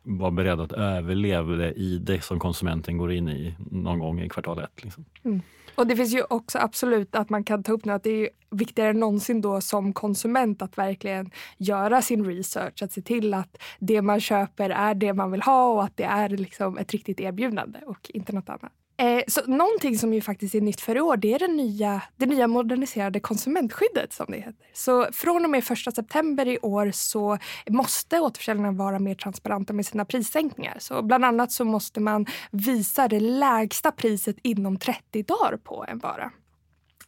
vara 0.02 0.30
beredd 0.30 0.60
att 0.60 0.72
överleva 0.72 1.56
det 1.56 1.72
i 1.72 1.98
det 1.98 2.24
som 2.24 2.38
konsumenten 2.38 2.98
går 2.98 3.12
in 3.12 3.28
i 3.28 3.54
någon 3.70 3.98
gång 3.98 4.20
i 4.20 4.28
kvartal 4.28 4.58
ett. 4.58 4.84
Liksom. 4.84 5.04
Mm. 5.24 5.40
Och 5.74 5.86
det 5.86 5.96
finns 5.96 6.14
ju 6.14 6.22
också 6.30 6.58
absolut 6.58 7.14
att 7.14 7.30
man 7.30 7.44
kan 7.44 7.62
ta 7.62 7.72
upp 7.72 7.84
nu 7.84 7.92
att 7.92 8.02
det 8.02 8.10
är 8.10 8.28
viktigare 8.50 8.90
än 8.90 9.00
någonsin 9.00 9.40
då 9.40 9.60
som 9.60 9.92
konsument 9.92 10.62
att 10.62 10.78
verkligen 10.78 11.30
göra 11.58 12.02
sin 12.02 12.26
research. 12.26 12.82
Att 12.82 12.92
se 12.92 13.02
till 13.02 13.34
att 13.34 13.56
det 13.78 14.02
man 14.02 14.20
köper 14.20 14.70
är 14.70 14.94
det 14.94 15.12
man 15.12 15.30
vill 15.30 15.42
ha 15.42 15.72
och 15.72 15.84
att 15.84 15.96
det 15.96 16.04
är 16.04 16.28
liksom 16.28 16.78
ett 16.78 16.92
riktigt 16.92 17.20
erbjudande 17.20 17.78
och 17.86 18.10
inte 18.14 18.32
något 18.32 18.48
annat. 18.48 18.72
Eh, 18.96 19.22
så 19.28 19.40
någonting 19.46 19.98
som 19.98 20.14
ju 20.14 20.20
faktiskt 20.20 20.54
är 20.54 20.60
nytt 20.60 20.80
för 20.80 20.96
i 20.96 21.00
år 21.00 21.16
det 21.16 21.34
är 21.34 21.38
det 21.38 21.48
nya, 21.48 22.02
det 22.16 22.26
nya 22.26 22.46
moderniserade 22.46 23.20
konsumentskyddet 23.20 24.12
som 24.12 24.26
det 24.28 24.36
heter. 24.36 24.66
Så 24.72 25.06
från 25.12 25.44
och 25.44 25.50
med 25.50 25.58
1 25.58 25.94
september 25.94 26.48
i 26.48 26.58
år 26.58 26.90
så 26.94 27.38
måste 27.70 28.20
återförsäljarna 28.20 28.72
vara 28.72 28.98
mer 28.98 29.14
transparenta 29.14 29.72
med 29.72 29.86
sina 29.86 30.04
prissänkningar. 30.04 30.76
Så 30.80 31.02
bland 31.02 31.24
annat 31.24 31.52
så 31.52 31.64
måste 31.64 32.00
man 32.00 32.26
visa 32.50 33.08
det 33.08 33.20
lägsta 33.20 33.92
priset 33.92 34.36
inom 34.42 34.78
30 34.78 35.22
dagar 35.22 35.56
på 35.56 35.84
en 35.88 35.98
vara. 35.98 36.30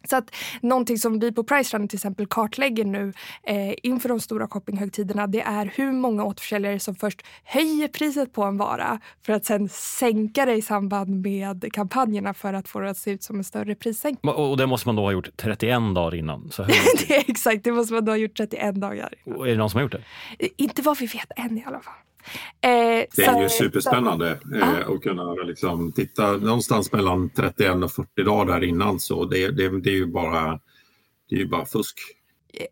Så 0.04 0.16
att 0.16 0.34
någonting 0.60 0.98
som 0.98 1.18
vi 1.18 1.32
på 1.32 1.44
Pricerunner 1.44 1.88
till 1.88 1.96
exempel 1.96 2.26
kartlägger 2.26 2.84
nu 2.84 3.12
eh, 3.42 3.74
inför 3.82 4.08
de 4.08 4.20
stora 4.20 4.48
shoppinghögtiderna 4.48 5.26
det 5.26 5.40
är 5.40 5.72
hur 5.74 5.92
många 5.92 6.24
återförsäljare 6.24 6.80
som 6.80 6.94
först 6.94 7.22
höjer 7.44 7.88
priset 7.88 8.32
på 8.32 8.42
en 8.42 8.56
vara 8.56 9.00
för 9.26 9.32
att 9.32 9.44
sen 9.44 9.68
sänka 9.68 10.46
det 10.46 10.54
i 10.54 10.62
samband 10.62 11.22
med 11.22 11.72
kampanjerna 11.72 12.34
för 12.34 12.52
att 12.52 12.68
få 12.68 12.80
det 12.80 12.90
att 12.90 12.98
se 12.98 13.10
ut 13.10 13.22
som 13.22 13.38
en 13.38 13.44
större 13.44 13.74
prissänkning. 13.74 14.34
Och 14.34 14.56
det 14.56 14.66
måste 14.66 14.88
man 14.88 14.96
då 14.96 15.02
ha 15.02 15.12
gjort 15.12 15.28
31 15.36 15.94
dagar 15.94 16.14
innan? 16.14 16.50
Så 16.50 16.62
det 17.08 17.14
exakt, 17.28 17.64
det 17.64 17.72
måste 17.72 17.94
man 17.94 18.04
då 18.04 18.12
ha 18.12 18.16
gjort 18.16 18.36
31 18.36 18.74
dagar 18.74 19.14
innan. 19.24 19.38
Och 19.38 19.46
är 19.46 19.50
det 19.50 19.56
någon 19.56 19.70
som 19.70 19.78
har 19.78 19.82
gjort 19.82 19.92
det? 20.38 20.62
Inte 20.62 20.82
vad 20.82 20.98
vi 20.98 21.06
vet 21.06 21.32
än 21.36 21.58
i 21.58 21.64
alla 21.66 21.80
fall. 21.80 21.94
Eh, 22.60 23.06
det 23.16 23.18
är 23.26 23.42
ju 23.42 23.48
superspännande 23.48 24.38
eh, 24.54 24.88
att 24.88 25.02
kunna 25.02 25.32
liksom 25.32 25.92
titta 25.92 26.32
någonstans 26.32 26.92
mellan 26.92 27.30
31 27.30 27.84
och 27.84 27.92
40 27.92 28.22
dagar 28.22 28.54
där 28.54 28.66
innan. 28.66 29.00
Så 29.00 29.24
det, 29.24 29.50
det, 29.50 29.80
det 29.80 29.90
är 29.90 29.94
ju 29.94 30.06
bara, 30.06 30.60
det 31.28 31.34
är 31.34 31.38
ju 31.38 31.46
bara 31.48 31.66
fusk. 31.66 31.98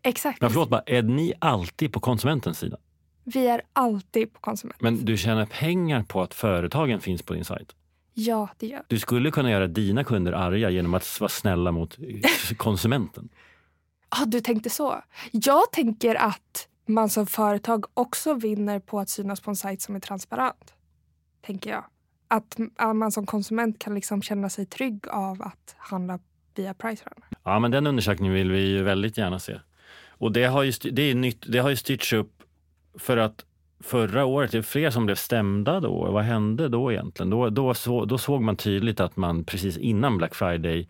Exakt. 0.03 0.41
Men 0.41 0.49
förlåt, 0.49 0.69
bara, 0.69 0.83
är 0.85 1.01
ni 1.01 1.33
alltid 1.39 1.93
på 1.93 1.99
konsumentens 1.99 2.59
sida? 2.59 2.77
Vi 3.23 3.47
är 3.47 3.61
alltid 3.73 4.33
på 4.33 4.39
konsumentens 4.39 4.81
Men 4.81 5.05
du 5.05 5.17
tjänar 5.17 5.45
pengar 5.45 6.03
på 6.03 6.21
att 6.21 6.33
företagen 6.33 7.01
finns 7.01 7.21
på 7.21 7.33
din 7.33 7.45
sajt? 7.45 7.75
Ja, 8.13 8.49
det 8.57 8.67
gör 8.67 8.83
Du 8.87 8.99
skulle 8.99 9.31
kunna 9.31 9.51
göra 9.51 9.67
dina 9.67 10.03
kunder 10.03 10.31
arga 10.31 10.69
genom 10.69 10.93
att 10.93 11.19
vara 11.19 11.29
snälla 11.29 11.71
mot 11.71 11.97
konsumenten. 12.57 13.29
ah, 14.09 14.25
du 14.25 14.41
tänkte 14.41 14.69
så. 14.69 15.03
Jag 15.31 15.71
tänker 15.71 16.15
att 16.15 16.67
man 16.85 17.09
som 17.09 17.27
företag 17.27 17.85
också 17.93 18.33
vinner 18.33 18.79
på 18.79 18.99
att 18.99 19.09
synas 19.09 19.41
på 19.41 19.49
en 19.51 19.55
sajt 19.55 19.81
som 19.81 19.95
är 19.95 19.99
transparent. 19.99 20.73
Tänker 21.41 21.69
jag. 21.69 21.85
Att 22.27 22.57
man 22.93 23.11
som 23.11 23.25
konsument 23.25 23.79
kan 23.79 23.95
liksom 23.95 24.21
känna 24.21 24.49
sig 24.49 24.65
trygg 24.65 25.07
av 25.07 25.41
att 25.41 25.75
handla 25.77 26.19
via 26.55 26.73
Pricerunner. 26.73 27.27
Ja, 27.43 27.59
men 27.59 27.71
den 27.71 27.87
undersökningen 27.87 28.33
vill 28.33 28.51
vi 28.51 28.67
ju 28.67 28.83
väldigt 28.83 29.17
gärna 29.17 29.39
se. 29.39 29.59
Och 30.07 30.31
det 30.31 30.45
har 30.45 30.63
ju, 30.63 30.71
det 30.91 31.01
är 31.01 31.15
nytt, 31.15 31.45
det 31.51 31.59
har 31.59 31.69
ju 31.69 31.75
styrts 31.75 32.13
upp 32.13 32.43
för 32.99 33.17
att 33.17 33.45
förra 33.79 34.25
året, 34.25 34.51
det 34.51 34.57
är 34.57 34.61
fler 34.61 34.89
som 34.89 35.05
blev 35.05 35.15
stämda 35.15 35.79
då. 35.79 36.11
Vad 36.11 36.23
hände 36.23 36.69
då 36.69 36.91
egentligen? 36.91 37.29
Då, 37.29 37.49
då, 37.49 37.73
så, 37.73 38.05
då 38.05 38.17
såg 38.17 38.41
man 38.41 38.55
tydligt 38.55 38.99
att 38.99 39.17
man 39.17 39.43
precis 39.43 39.77
innan 39.77 40.17
Black 40.17 40.35
Friday 40.35 40.87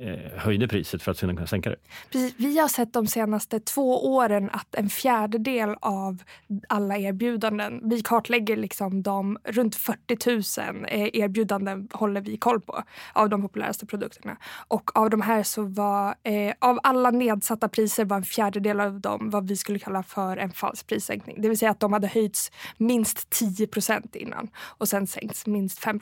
Eh, 0.00 0.38
höjde 0.38 0.68
priset 0.68 1.02
för 1.02 1.10
att 1.10 1.20
kunna 1.20 1.46
sänka 1.46 1.70
det. 1.70 1.76
Precis, 2.10 2.34
vi 2.36 2.58
har 2.58 2.68
sett 2.68 2.92
de 2.92 3.06
senaste 3.06 3.60
två 3.60 4.14
åren 4.14 4.50
att 4.52 4.74
en 4.74 4.88
fjärdedel 4.88 5.74
av 5.80 6.22
alla 6.68 6.98
erbjudanden, 6.98 7.80
vi 7.88 8.02
kartlägger 8.02 8.56
liksom 8.56 9.02
de 9.02 9.38
runt 9.44 9.76
40 9.76 10.70
000 10.72 10.84
eh, 10.88 11.08
erbjudanden 11.12 11.88
håller 11.92 12.20
vi 12.20 12.36
koll 12.36 12.60
på 12.60 12.82
av 13.12 13.28
de 13.28 13.42
populäraste 13.42 13.86
produkterna. 13.86 14.36
Och 14.68 14.96
av 14.96 15.10
de 15.10 15.20
här 15.20 15.42
så 15.42 15.62
var, 15.62 16.14
eh, 16.22 16.54
av 16.58 16.78
alla 16.82 17.10
nedsatta 17.10 17.68
priser 17.68 18.04
var 18.04 18.16
en 18.16 18.22
fjärdedel 18.22 18.80
av 18.80 19.00
dem 19.00 19.30
vad 19.30 19.48
vi 19.48 19.56
skulle 19.56 19.78
kalla 19.78 20.02
för 20.02 20.36
en 20.36 20.50
falsk 20.50 20.86
prissänkning. 20.86 21.42
Det 21.42 21.48
vill 21.48 21.58
säga 21.58 21.70
att 21.70 21.80
de 21.80 21.92
hade 21.92 22.06
höjts 22.06 22.52
minst 22.76 23.30
10% 23.30 24.16
innan 24.16 24.48
och 24.56 24.88
sen 24.88 25.06
sänkts 25.06 25.46
minst 25.46 25.78
5 25.78 26.00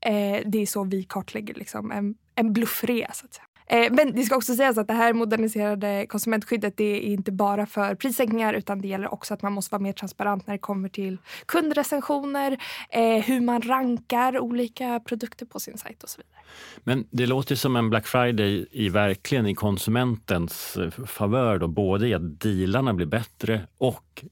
Eh, 0.00 0.42
det 0.46 0.58
är 0.58 0.66
så 0.66 0.84
vi 0.84 1.02
kartlägger 1.02 1.54
liksom 1.54 1.90
en, 1.90 2.14
en 2.34 2.52
bluffrea. 2.52 3.12
Så 3.12 3.26
att 3.26 3.34
säga. 3.34 3.44
Eh, 3.66 3.92
men 3.92 4.12
det 4.12 4.22
ska 4.22 4.36
också 4.36 4.54
sägas 4.54 4.78
att 4.78 4.86
det 4.86 4.94
här 4.94 5.12
moderniserade 5.12 6.06
konsumentskyddet 6.08 6.76
det 6.76 7.08
är 7.08 7.12
inte 7.12 7.32
bara 7.32 7.66
för 7.66 7.94
prissänkningar 7.94 8.54
utan 8.54 8.80
det 8.80 8.88
gäller 8.88 9.14
också 9.14 9.34
att 9.34 9.42
man 9.42 9.52
måste 9.52 9.72
vara 9.72 9.82
mer 9.82 9.92
transparent 9.92 10.46
när 10.46 10.54
det 10.54 10.58
kommer 10.58 10.88
till 10.88 11.18
kundrecensioner, 11.46 12.58
eh, 12.90 13.24
hur 13.24 13.40
man 13.40 13.62
rankar 13.62 14.38
olika 14.38 15.00
produkter 15.00 15.46
på 15.46 15.60
sin 15.60 15.78
sajt 15.78 16.02
och 16.02 16.08
så 16.08 16.20
vidare. 16.20 16.42
Men 16.84 17.06
det 17.10 17.26
låter 17.26 17.54
som 17.54 17.76
en 17.76 17.90
Black 17.90 18.06
Friday 18.06 18.66
i 18.70 18.88
verkligen 18.88 19.46
i 19.46 19.54
konsumentens 19.54 20.76
eh, 20.76 20.90
favör, 21.06 21.58
då, 21.58 21.68
både 21.68 22.08
i 22.08 22.14
att 22.14 22.40
dealarna 22.40 22.94
blir 22.94 23.06
bättre 23.06 23.60
och 23.78 24.24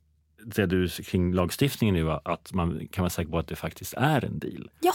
det 0.44 0.66
du 0.66 0.88
kring 0.88 1.32
lagstiftningen 1.32 1.94
nu, 1.94 2.10
att 2.10 2.52
man 2.52 2.88
kan 2.90 3.02
vara 3.02 3.10
säker 3.10 3.30
på 3.30 3.38
att 3.38 3.48
det 3.48 3.56
faktiskt 3.56 3.94
är 3.94 4.24
en 4.24 4.38
deal. 4.38 4.70
Jag. 4.80 4.94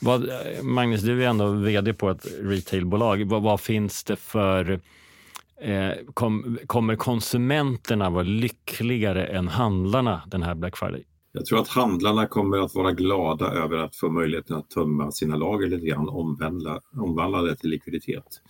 Vad, 0.00 0.28
Magnus, 0.62 1.02
du 1.02 1.24
är 1.24 1.28
ändå 1.28 1.48
vd 1.48 1.94
på 1.94 2.10
ett 2.10 2.26
retailbolag. 2.40 3.24
Vad, 3.24 3.42
vad 3.42 3.60
finns 3.60 4.04
det 4.04 4.16
för... 4.16 4.80
Eh, 5.60 5.90
kom, 6.14 6.58
kommer 6.66 6.96
konsumenterna 6.96 8.10
vara 8.10 8.22
lyckligare 8.22 9.26
än 9.26 9.48
handlarna 9.48 10.22
den 10.26 10.42
här 10.42 10.54
Black 10.54 10.76
Friday? 10.76 11.04
Jag 11.32 11.46
tror 11.46 11.60
att 11.60 11.68
handlarna 11.68 12.26
kommer 12.26 12.58
att 12.58 12.74
vara 12.74 12.92
glada 12.92 13.46
över 13.46 13.76
att 13.76 13.96
få 13.96 14.10
möjligheten 14.10 14.56
att 14.56 14.70
tömma 14.70 15.12
sina 15.12 15.36
lager 15.36 15.66
lite 15.66 15.86
grann, 15.86 16.08
omvandla, 16.08 16.80
omvandla 16.96 17.42
det 17.42 17.56
till 17.56 17.70
likviditet. 17.70 18.40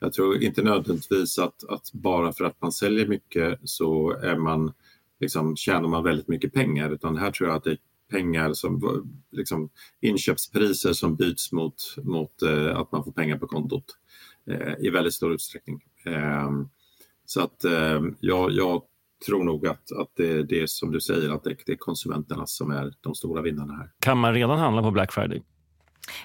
Jag 0.00 0.12
tror 0.12 0.42
inte 0.42 0.62
nödvändigtvis 0.62 1.38
att, 1.38 1.64
att 1.68 1.92
bara 1.92 2.32
för 2.32 2.44
att 2.44 2.60
man 2.60 2.72
säljer 2.72 3.06
mycket 3.06 3.58
så 3.64 4.10
är 4.10 4.36
man 4.36 4.72
liksom, 5.20 5.56
tjänar 5.56 5.88
man 5.88 6.04
väldigt 6.04 6.28
mycket 6.28 6.52
pengar 6.52 6.90
utan 6.90 7.16
här 7.16 7.30
tror 7.30 7.48
jag 7.48 7.56
att 7.56 7.64
det 7.64 7.76
pengar 8.10 8.52
som 8.52 9.02
liksom, 9.30 9.70
inköpspriser 10.00 10.92
som 10.92 11.16
byts 11.16 11.52
mot, 11.52 11.74
mot 12.02 12.42
eh, 12.42 12.76
att 12.76 12.92
man 12.92 13.04
får 13.04 13.12
pengar 13.12 13.38
på 13.38 13.46
kontot 13.46 13.84
eh, 14.50 14.74
i 14.78 14.90
väldigt 14.90 15.14
stor 15.14 15.32
utsträckning. 15.32 15.80
Eh, 16.06 16.50
så 17.26 17.40
att 17.40 17.64
eh, 17.64 18.02
jag, 18.20 18.52
jag, 18.52 18.82
tror 19.26 19.44
nog 19.44 19.66
att, 19.66 19.92
att 19.92 20.10
det, 20.16 20.42
det 20.42 20.60
är 20.60 20.66
som 20.66 20.92
du 20.92 21.00
säger, 21.00 21.30
att 21.30 21.44
det, 21.44 21.56
det 21.66 21.72
är 21.72 21.76
konsumenterna 21.76 22.46
som 22.46 22.70
är 22.70 22.92
de 23.00 23.14
stora 23.14 23.42
vinnarna 23.42 23.74
här. 23.74 23.90
Kan 24.00 24.18
man 24.18 24.34
redan 24.34 24.58
handla 24.58 24.82
på 24.82 24.90
Black 24.90 25.12
Friday? 25.12 25.42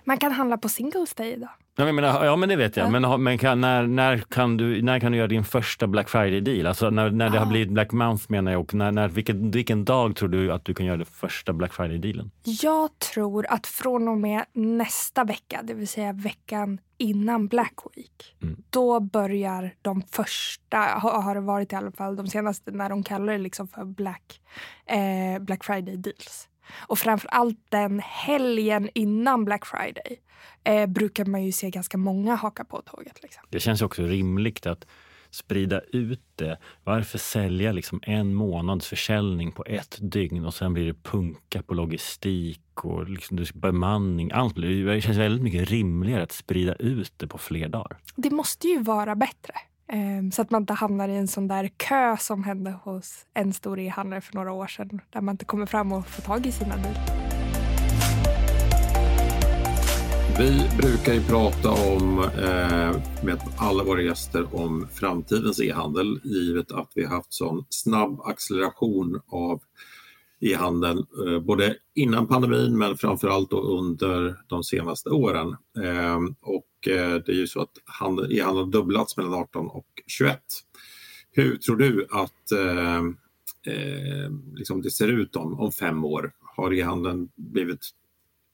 Man 0.04 0.18
kan 0.18 0.32
handla 0.32 0.58
på 0.58 0.70
Singles 0.70 1.14
Day 1.14 1.32
idag. 1.34 1.50
Ja, 1.76 1.86
men, 1.86 1.96
menar, 1.96 2.26
ja, 2.26 2.36
men 2.36 2.50
det 2.50 2.56
vet 2.56 2.78
jag. 2.78 2.86
Ja. 2.86 2.90
Men, 2.92 3.04
har- 3.04 3.18
men 3.18 3.38
kan, 3.38 3.62
när, 3.62 3.88
när, 3.88 4.18
kan 4.18 4.58
du, 4.58 4.82
när 4.82 5.00
kan 5.00 5.12
du 5.12 5.18
göra 5.18 5.28
din 5.28 5.44
första 5.44 5.88
Black 5.88 6.10
Friday-deal? 6.10 6.66
Alltså 6.68 6.90
när, 6.90 7.10
när 7.10 7.30
det 7.30 7.38
har 7.40 7.46
Ah. 7.46 7.50
blivit 7.50 7.70
Black 7.70 7.92
Month 7.92 8.26
menar 8.28 8.52
jag. 8.52 8.62
Och 8.62 8.74
när, 8.74 8.92
när, 8.92 9.08
vilken, 9.08 9.52
vilken 9.52 9.86
dag 9.86 10.16
tror 10.16 10.30
du 10.30 10.52
att 10.52 10.66
du 10.66 10.74
kan 10.74 10.86
göra 10.86 10.98
den 10.98 11.06
första 11.06 11.54
Black 11.54 11.74
Friday-dealen? 11.74 12.32
Jag 12.44 13.00
tror 13.00 13.46
att 13.50 13.68
från 13.68 14.08
och 14.08 14.18
med 14.18 14.46
nästa 14.54 15.24
vecka, 15.24 15.62
det 15.64 15.74
vill 15.74 15.88
säga 15.88 16.14
veckan 16.14 16.80
innan 16.98 17.48
Black 17.48 17.74
Week, 17.96 18.36
Mm. 18.42 18.64
då 18.70 19.00
börjar 19.00 19.74
de 19.82 20.02
första, 20.02 20.78
har 20.78 21.22
har 21.22 21.36
det 21.36 21.42
varit 21.42 21.74
i 21.74 21.76
alla 21.76 21.92
fall 21.92 22.16
de 22.16 22.28
senaste, 22.28 22.72
när 22.72 22.90
de 22.90 23.04
kallar 23.04 23.34
det 23.34 23.40
liksom 23.40 23.68
för 23.68 23.86
Black, 23.86 24.42
eh, 24.86 25.42
Black 25.42 25.64
Friday 25.64 25.98
deals. 25.98 26.48
Och 26.78 27.00
framför 27.00 27.28
allt 27.28 27.60
den 27.70 28.00
helgen 28.00 28.90
innan 28.94 29.46
Black 29.46 29.66
Friday 29.66 30.20
eh, 30.64 30.86
brukar 30.86 31.26
man 31.26 31.44
ju 31.44 31.52
se 31.52 31.70
ganska 31.70 31.98
många 31.98 32.36
haka 32.36 32.66
på 32.66 32.82
tåget. 32.82 33.24
Liksom. 33.24 33.44
Det 33.50 33.60
känns 33.60 33.82
också 33.82 34.04
rimligt 34.04 34.66
att 34.66 34.86
sprida 35.32 35.82
ut 35.82 36.22
det. 36.36 36.58
Varför 36.84 37.18
sälja 37.18 37.72
liksom 37.72 38.00
en 38.04 38.34
månads 38.34 38.88
försäljning 38.88 39.52
på 39.52 39.66
ett 39.66 39.98
dygn 40.02 40.46
och 40.46 40.54
sen 40.54 40.74
blir 40.74 40.86
det 40.86 41.04
punka 41.04 41.64
på 41.64 41.74
logistik 41.74 42.86
och 42.86 43.10
liksom 43.10 43.46
bemanning. 43.54 44.32
Allt 44.32 44.56
blir, 44.56 44.86
det 44.86 45.02
känns 45.02 45.18
väldigt 45.18 45.44
mycket 45.44 45.70
rimligare 45.70 46.24
att 46.24 46.32
sprida 46.32 46.76
ut 46.76 47.14
det 47.18 47.28
på 47.28 47.38
fler 47.38 47.70
dagar. 47.70 47.98
Det 48.16 48.30
måste 48.30 48.68
ju 48.68 48.84
vara 48.84 49.16
bättre. 49.16 49.54
Ehm, 49.92 50.32
så 50.32 50.42
att 50.42 50.52
man 50.52 50.62
inte 50.62 50.74
hamnar 50.74 51.10
i 51.10 51.16
en 51.16 51.28
sån 51.28 51.48
där 51.48 51.68
kö 51.78 52.18
som 52.18 52.44
hände 52.44 52.72
hos 52.84 53.26
en 53.34 53.54
stor 53.54 53.80
e-handlare 53.80 54.22
för 54.22 54.36
några 54.36 54.52
år 54.52 54.68
sedan. 54.68 55.02
Där 55.10 55.22
man 55.22 55.34
inte 55.34 55.46
kommer 55.46 55.66
fram 55.66 55.92
och 55.92 56.08
får 56.08 56.22
tag 56.22 56.46
i 56.46 56.52
sina 56.52 56.76
bilar. 56.78 57.30
Vi 60.40 60.70
brukar 60.78 61.14
ju 61.14 61.22
prata 61.22 61.70
om, 61.70 62.20
eh, 62.20 63.24
med 63.24 63.40
alla 63.58 63.84
våra 63.84 64.02
gäster 64.02 64.56
om 64.56 64.88
framtidens 64.94 65.62
e-handel 65.62 66.20
givet 66.24 66.72
att 66.72 66.92
vi 66.96 67.06
har 67.06 67.16
haft 67.16 67.34
sån 67.34 67.66
snabb 67.70 68.22
acceleration 68.22 69.22
av 69.32 69.62
e-handeln 70.42 71.06
eh, 71.28 71.40
både 71.40 71.76
innan 71.96 72.28
pandemin 72.28 72.78
men 72.78 72.98
framförallt 72.98 73.50
då 73.50 73.62
under 73.62 74.36
de 74.48 74.64
senaste 74.64 75.10
åren. 75.10 75.48
Eh, 75.84 76.18
och 76.42 76.59
Eh, 76.88 77.16
det 77.16 77.32
är 77.32 77.36
ju 77.36 77.48
så 77.48 77.62
att 77.62 77.78
e-handeln 77.78 78.58
har 78.58 78.66
dubblats 78.66 79.18
mellan 79.18 79.34
18 79.34 79.68
och 79.68 79.88
21. 80.08 80.42
Hur 81.32 81.58
tror 81.58 81.76
du 81.76 82.08
att 82.12 82.52
eh, 82.52 82.98
eh, 83.74 84.32
liksom 84.56 84.82
det 84.82 84.92
ser 84.92 85.08
ut 85.08 85.36
om, 85.36 85.60
om 85.60 85.72
fem 85.72 86.06
år? 86.06 86.32
Har 86.40 86.74
e-handeln 86.74 87.30
blivit 87.36 87.90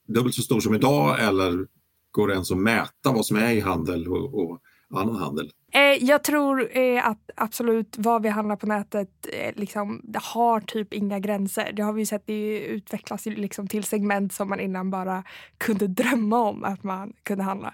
dubbelt 0.07 0.35
så 0.35 0.41
stor 0.41 0.59
som 0.59 0.75
idag 0.75 1.23
eller 1.23 1.67
går 2.11 2.27
det 2.27 2.33
ens 2.33 2.51
att 2.51 2.57
mäta 2.57 3.11
vad 3.11 3.25
som 3.25 3.38
är 3.38 3.53
e-handel? 3.53 4.07
och, 4.07 4.33
och 4.33 4.61
annan 4.93 5.15
handel? 5.15 5.51
Eh, 5.73 6.03
jag 6.03 6.23
tror 6.23 6.77
eh, 6.77 7.07
att 7.07 7.29
absolut 7.35 7.95
vad 7.97 8.21
vi 8.21 8.29
handlar 8.29 8.55
på 8.55 8.67
nätet 8.67 9.09
eh, 9.33 9.55
liksom, 9.55 10.01
det 10.03 10.19
har 10.21 10.59
typ 10.61 10.93
inga 10.93 11.19
gränser. 11.19 11.71
Det 11.73 11.81
har 11.81 11.93
vi 11.93 12.05
sett, 12.05 12.23
det 12.25 12.59
utvecklas 12.59 13.25
liksom 13.25 13.67
till 13.67 13.83
segment 13.83 14.33
som 14.33 14.49
man 14.49 14.59
innan 14.59 14.91
bara 14.91 15.23
kunde 15.57 15.87
drömma 15.87 16.39
om 16.39 16.63
att 16.63 16.83
man 16.83 17.13
kunde 17.23 17.43
handla. 17.43 17.73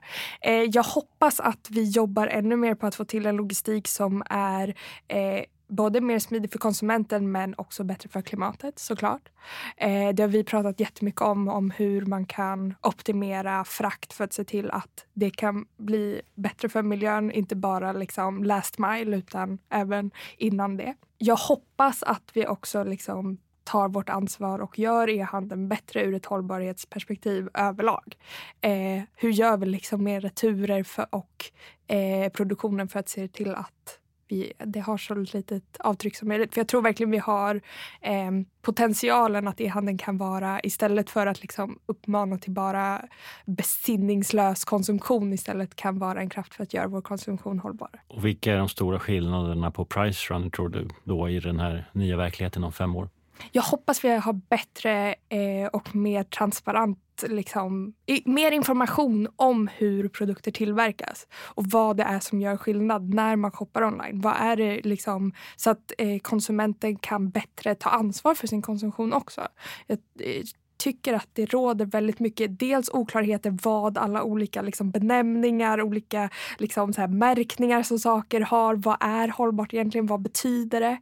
Jag 0.71 0.83
hoppas 0.83 1.39
att 1.39 1.67
vi 1.69 1.83
jobbar 1.83 2.27
ännu 2.27 2.55
mer 2.55 2.75
på 2.75 2.87
att 2.87 2.95
få 2.95 3.05
till 3.05 3.25
en 3.25 3.35
logistik 3.35 3.87
som 3.87 4.23
är 4.29 4.67
eh, 5.07 5.43
både 5.71 6.01
mer 6.01 6.19
smidig 6.19 6.51
för 6.51 6.59
konsumenten 6.59 7.31
men 7.31 7.55
också 7.57 7.83
bättre 7.83 8.09
för 8.09 8.21
klimatet 8.21 8.79
såklart. 8.79 9.29
Eh, 9.77 10.09
det 10.13 10.23
har 10.23 10.27
vi 10.27 10.43
pratat 10.43 10.79
jättemycket 10.79 11.21
om, 11.21 11.47
om 11.47 11.71
hur 11.71 12.05
man 12.05 12.25
kan 12.25 12.73
optimera 12.81 13.63
frakt 13.63 14.13
för 14.13 14.23
att 14.23 14.33
se 14.33 14.43
till 14.43 14.71
att 14.71 15.05
det 15.13 15.29
kan 15.29 15.65
bli 15.77 16.21
bättre 16.35 16.69
för 16.69 16.83
miljön, 16.83 17.31
inte 17.31 17.55
bara 17.55 17.93
liksom 17.93 18.43
last 18.43 18.77
mile 18.77 19.17
utan 19.17 19.57
även 19.69 20.11
innan 20.37 20.77
det. 20.77 20.95
Jag 21.17 21.35
hoppas 21.35 22.03
att 22.03 22.31
vi 22.33 22.47
också 22.47 22.83
liksom 22.83 23.37
tar 23.63 23.89
vårt 23.89 24.09
ansvar 24.09 24.59
och 24.59 24.79
gör 24.79 25.09
e-handeln 25.09 25.67
bättre 25.67 26.03
ur 26.03 26.13
ett 26.13 26.25
hållbarhetsperspektiv 26.25 27.49
överlag. 27.53 28.17
Eh, 28.61 29.03
hur 29.15 29.29
gör 29.29 29.57
vi 29.57 29.65
liksom 29.65 30.03
med 30.03 30.23
returer 30.23 30.83
för, 30.83 31.05
och 31.09 31.51
eh, 31.87 32.31
produktionen 32.31 32.87
för 32.87 32.99
att 32.99 33.09
se 33.09 33.27
till 33.27 33.55
att 33.55 34.00
vi, 34.31 34.53
det 34.57 34.79
har 34.79 34.97
så 34.97 35.15
litet 35.15 35.63
avtryck 35.79 36.15
som 36.15 36.27
möjligt. 36.27 36.53
För 36.53 36.59
jag 36.59 36.67
tror 36.67 36.81
verkligen 36.81 37.11
vi 37.11 37.17
har 37.17 37.61
eh, 38.01 38.31
potentialen 38.61 39.47
att 39.47 39.61
e-handeln 39.61 39.97
kan 39.97 40.17
vara, 40.17 40.59
istället 40.63 41.09
för 41.09 41.27
att 41.27 41.41
liksom 41.41 41.79
uppmana 41.85 42.37
till 42.37 42.51
bara 42.51 43.01
besinningslös 43.45 44.65
konsumtion, 44.65 45.33
istället 45.33 45.75
kan 45.75 45.99
vara 45.99 46.21
en 46.21 46.29
kraft 46.29 46.53
för 46.53 46.63
att 46.63 46.73
göra 46.73 46.87
vår 46.87 47.01
konsumtion 47.01 47.59
hållbar. 47.59 47.89
Och 48.07 48.25
vilka 48.25 48.53
är 48.53 48.57
de 48.57 48.69
stora 48.69 48.99
skillnaderna 48.99 49.71
på 49.71 49.85
Price 49.85 50.33
Run 50.33 50.51
tror 50.51 50.69
du 50.69 50.87
då 51.03 51.29
i 51.29 51.39
den 51.39 51.59
här 51.59 51.89
nya 51.93 52.17
verkligheten 52.17 52.63
om 52.63 52.71
fem 52.71 52.95
år? 52.95 53.09
Jag 53.51 53.61
hoppas 53.61 54.03
vi 54.03 54.09
har 54.09 54.33
bättre 54.33 55.15
eh, 55.29 55.67
och 55.73 55.95
mer 55.95 56.23
transparent 56.23 56.99
liksom, 57.27 57.93
i, 58.05 58.21
mer 58.25 58.51
information 58.51 59.27
om 59.35 59.69
hur 59.77 60.07
produkter 60.07 60.51
tillverkas 60.51 61.27
och 61.33 61.65
vad 61.65 61.97
det 61.97 62.03
är 62.03 62.19
som 62.19 62.41
gör 62.41 62.57
skillnad 62.57 63.13
när 63.13 63.35
man 63.35 63.51
shoppar 63.51 63.83
online. 63.83 64.21
Vad 64.21 64.35
är 64.39 64.55
det 64.55 64.81
liksom, 64.81 65.33
så 65.55 65.69
att 65.69 65.91
eh, 65.97 66.19
konsumenten 66.19 66.95
kan 66.95 67.29
bättre 67.29 67.75
ta 67.75 67.89
ansvar 67.89 68.35
för 68.35 68.47
sin 68.47 68.61
konsumtion 68.61 69.13
också. 69.13 69.47
Jag, 69.87 69.97
eh, 70.19 70.43
tycker 70.81 71.13
att 71.13 71.27
det 71.33 71.45
råder 71.45 71.85
väldigt 71.85 72.19
mycket 72.19 72.59
dels 72.59 72.89
oklarheter 72.89 73.57
vad 73.63 73.97
alla 73.97 74.23
olika 74.23 74.61
liksom, 74.61 74.91
benämningar, 74.91 75.81
olika 75.81 76.29
liksom, 76.59 76.93
så 76.93 77.01
här, 77.01 77.07
märkningar 77.07 77.83
som 77.83 77.99
saker 77.99 78.41
har. 78.41 78.75
Vad 78.75 78.97
är 78.99 79.27
hållbart 79.27 79.73
egentligen? 79.73 80.07
Vad 80.07 80.21
betyder 80.21 80.79
det? 80.81 80.97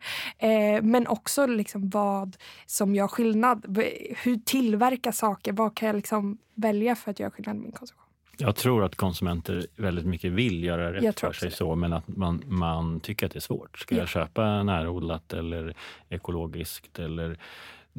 Eh, 0.48 0.82
men 0.84 1.08
också 1.08 1.46
liksom, 1.46 1.90
vad 1.90 2.38
som 2.66 2.96
gör 2.96 3.08
skillnad. 3.08 3.78
Hur 4.24 4.36
tillverka 4.46 5.12
saker? 5.12 5.52
Vad 5.54 5.76
kan 5.76 5.88
jag 5.88 5.96
liksom, 5.96 6.38
välja 6.56 6.96
för 6.96 7.12
att 7.12 7.20
göra 7.20 7.32
skillnad 7.32 7.56
i 7.56 7.60
min 7.60 7.72
konsumtion? 7.72 8.06
Jag 8.42 8.56
tror 8.56 8.84
att 8.84 8.96
konsumenter 8.96 9.68
väldigt 9.76 10.06
mycket 10.06 10.32
vill 10.32 10.64
göra 10.64 10.94
rätt 10.94 11.20
för 11.20 11.34
sig 11.34 11.52
så, 11.52 11.76
men 11.76 11.94
att 11.94 12.08
man, 12.08 12.44
man 12.48 13.00
tycker 13.00 13.26
att 13.26 13.32
det 13.32 13.40
är 13.40 13.42
svårt. 13.42 13.80
Ska 13.80 13.96
Ja. 13.96 14.00
jag 14.02 14.08
köpa 14.10 14.64
närodlat 14.64 15.34
eller 15.34 15.76
ekologiskt 16.10 17.00
eller 17.00 17.40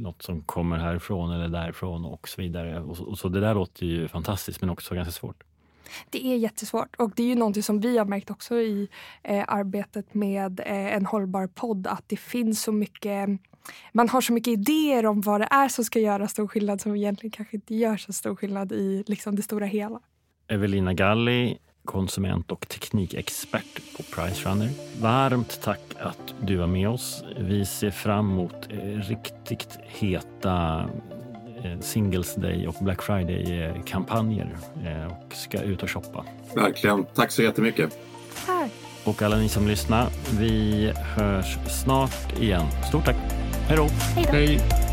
något 0.01 0.23
som 0.23 0.43
kommer 0.43 0.79
härifrån 0.79 1.33
eller 1.33 1.49
därifrån 1.49 2.05
och 2.05 2.29
så 2.29 2.41
vidare. 2.41 2.81
Och 2.81 2.97
så, 2.97 3.05
och 3.05 3.19
så 3.19 3.29
det 3.29 3.41
där 3.41 3.55
låter 3.55 3.87
ju 3.87 4.09
fantastiskt 4.09 4.61
men 4.61 4.71
också 4.71 4.95
ganska 4.95 5.13
svårt. 5.13 5.43
Det 6.11 6.27
är 6.27 6.37
jättesvårt 6.37 6.97
och 6.97 7.13
det 7.17 7.23
är 7.23 7.27
ju 7.27 7.35
någonting 7.35 7.63
som 7.63 7.81
vi 7.81 7.99
har 7.99 8.05
märkt 8.05 8.31
också 8.31 8.55
i 8.55 8.89
eh, 9.23 9.45
arbetet 9.49 10.15
med 10.15 10.61
eh, 10.61 10.95
en 10.97 11.07
hållbar 11.07 11.47
podd 11.47 11.87
att 11.87 12.05
det 12.07 12.17
finns 12.17 12.63
så 12.63 12.73
mycket 12.73 13.29
man 13.93 14.09
har 14.09 14.21
så 14.21 14.33
mycket 14.33 14.53
idéer 14.53 15.07
om 15.07 15.21
vad 15.21 15.41
det 15.41 15.49
är 15.51 15.69
som 15.69 15.85
ska 15.85 15.99
göra 15.99 16.29
stor 16.29 16.49
skillnad 16.49 16.81
som 16.81 16.97
egentligen 16.97 17.31
kanske 17.31 17.57
inte 17.57 17.75
gör 17.75 17.97
så 17.97 18.13
stor 18.13 18.37
skillnad 18.37 18.73
i 18.73 19.05
liksom, 19.07 19.37
det 19.37 19.43
stora 19.43 19.67
hela. 19.67 20.01
Evelina 20.49 20.95
Galli, 20.95 21.59
konsument 21.91 22.53
och 22.53 22.69
teknikexpert 22.69 23.97
på 23.97 24.03
Pricerunner. 24.03 24.69
Varmt 25.01 25.61
tack 25.63 25.81
att 26.01 26.35
du 26.43 26.57
var 26.57 26.67
med 26.67 26.89
oss. 26.89 27.25
Vi 27.39 27.67
ser 27.67 27.91
fram 27.91 28.31
emot 28.31 28.55
eh, 28.69 28.79
riktigt 28.79 29.79
heta 29.87 30.85
eh, 31.65 31.81
Singles 31.81 32.35
Day 32.35 32.67
och 32.67 32.75
Black 32.81 33.03
Friday-kampanjer 33.03 34.57
eh, 34.85 35.07
och 35.07 35.35
ska 35.35 35.63
ut 35.63 35.83
och 35.83 35.91
shoppa. 35.91 36.25
Verkligen. 36.55 37.05
Tack 37.05 37.31
så 37.31 37.43
jättemycket. 37.43 37.99
Tack! 38.47 38.71
Och 39.05 39.23
alla 39.23 39.37
ni 39.37 39.49
som 39.49 39.69
lyssnar, 39.69 40.09
vi 40.39 40.93
hörs 41.17 41.59
snart 41.83 42.41
igen. 42.41 42.67
Stort 42.89 43.05
tack! 43.05 43.17
Hej 43.69 43.77
då! 43.77 43.89
Hej 44.15 44.25
då! 44.27 44.33
Hej! 44.33 44.90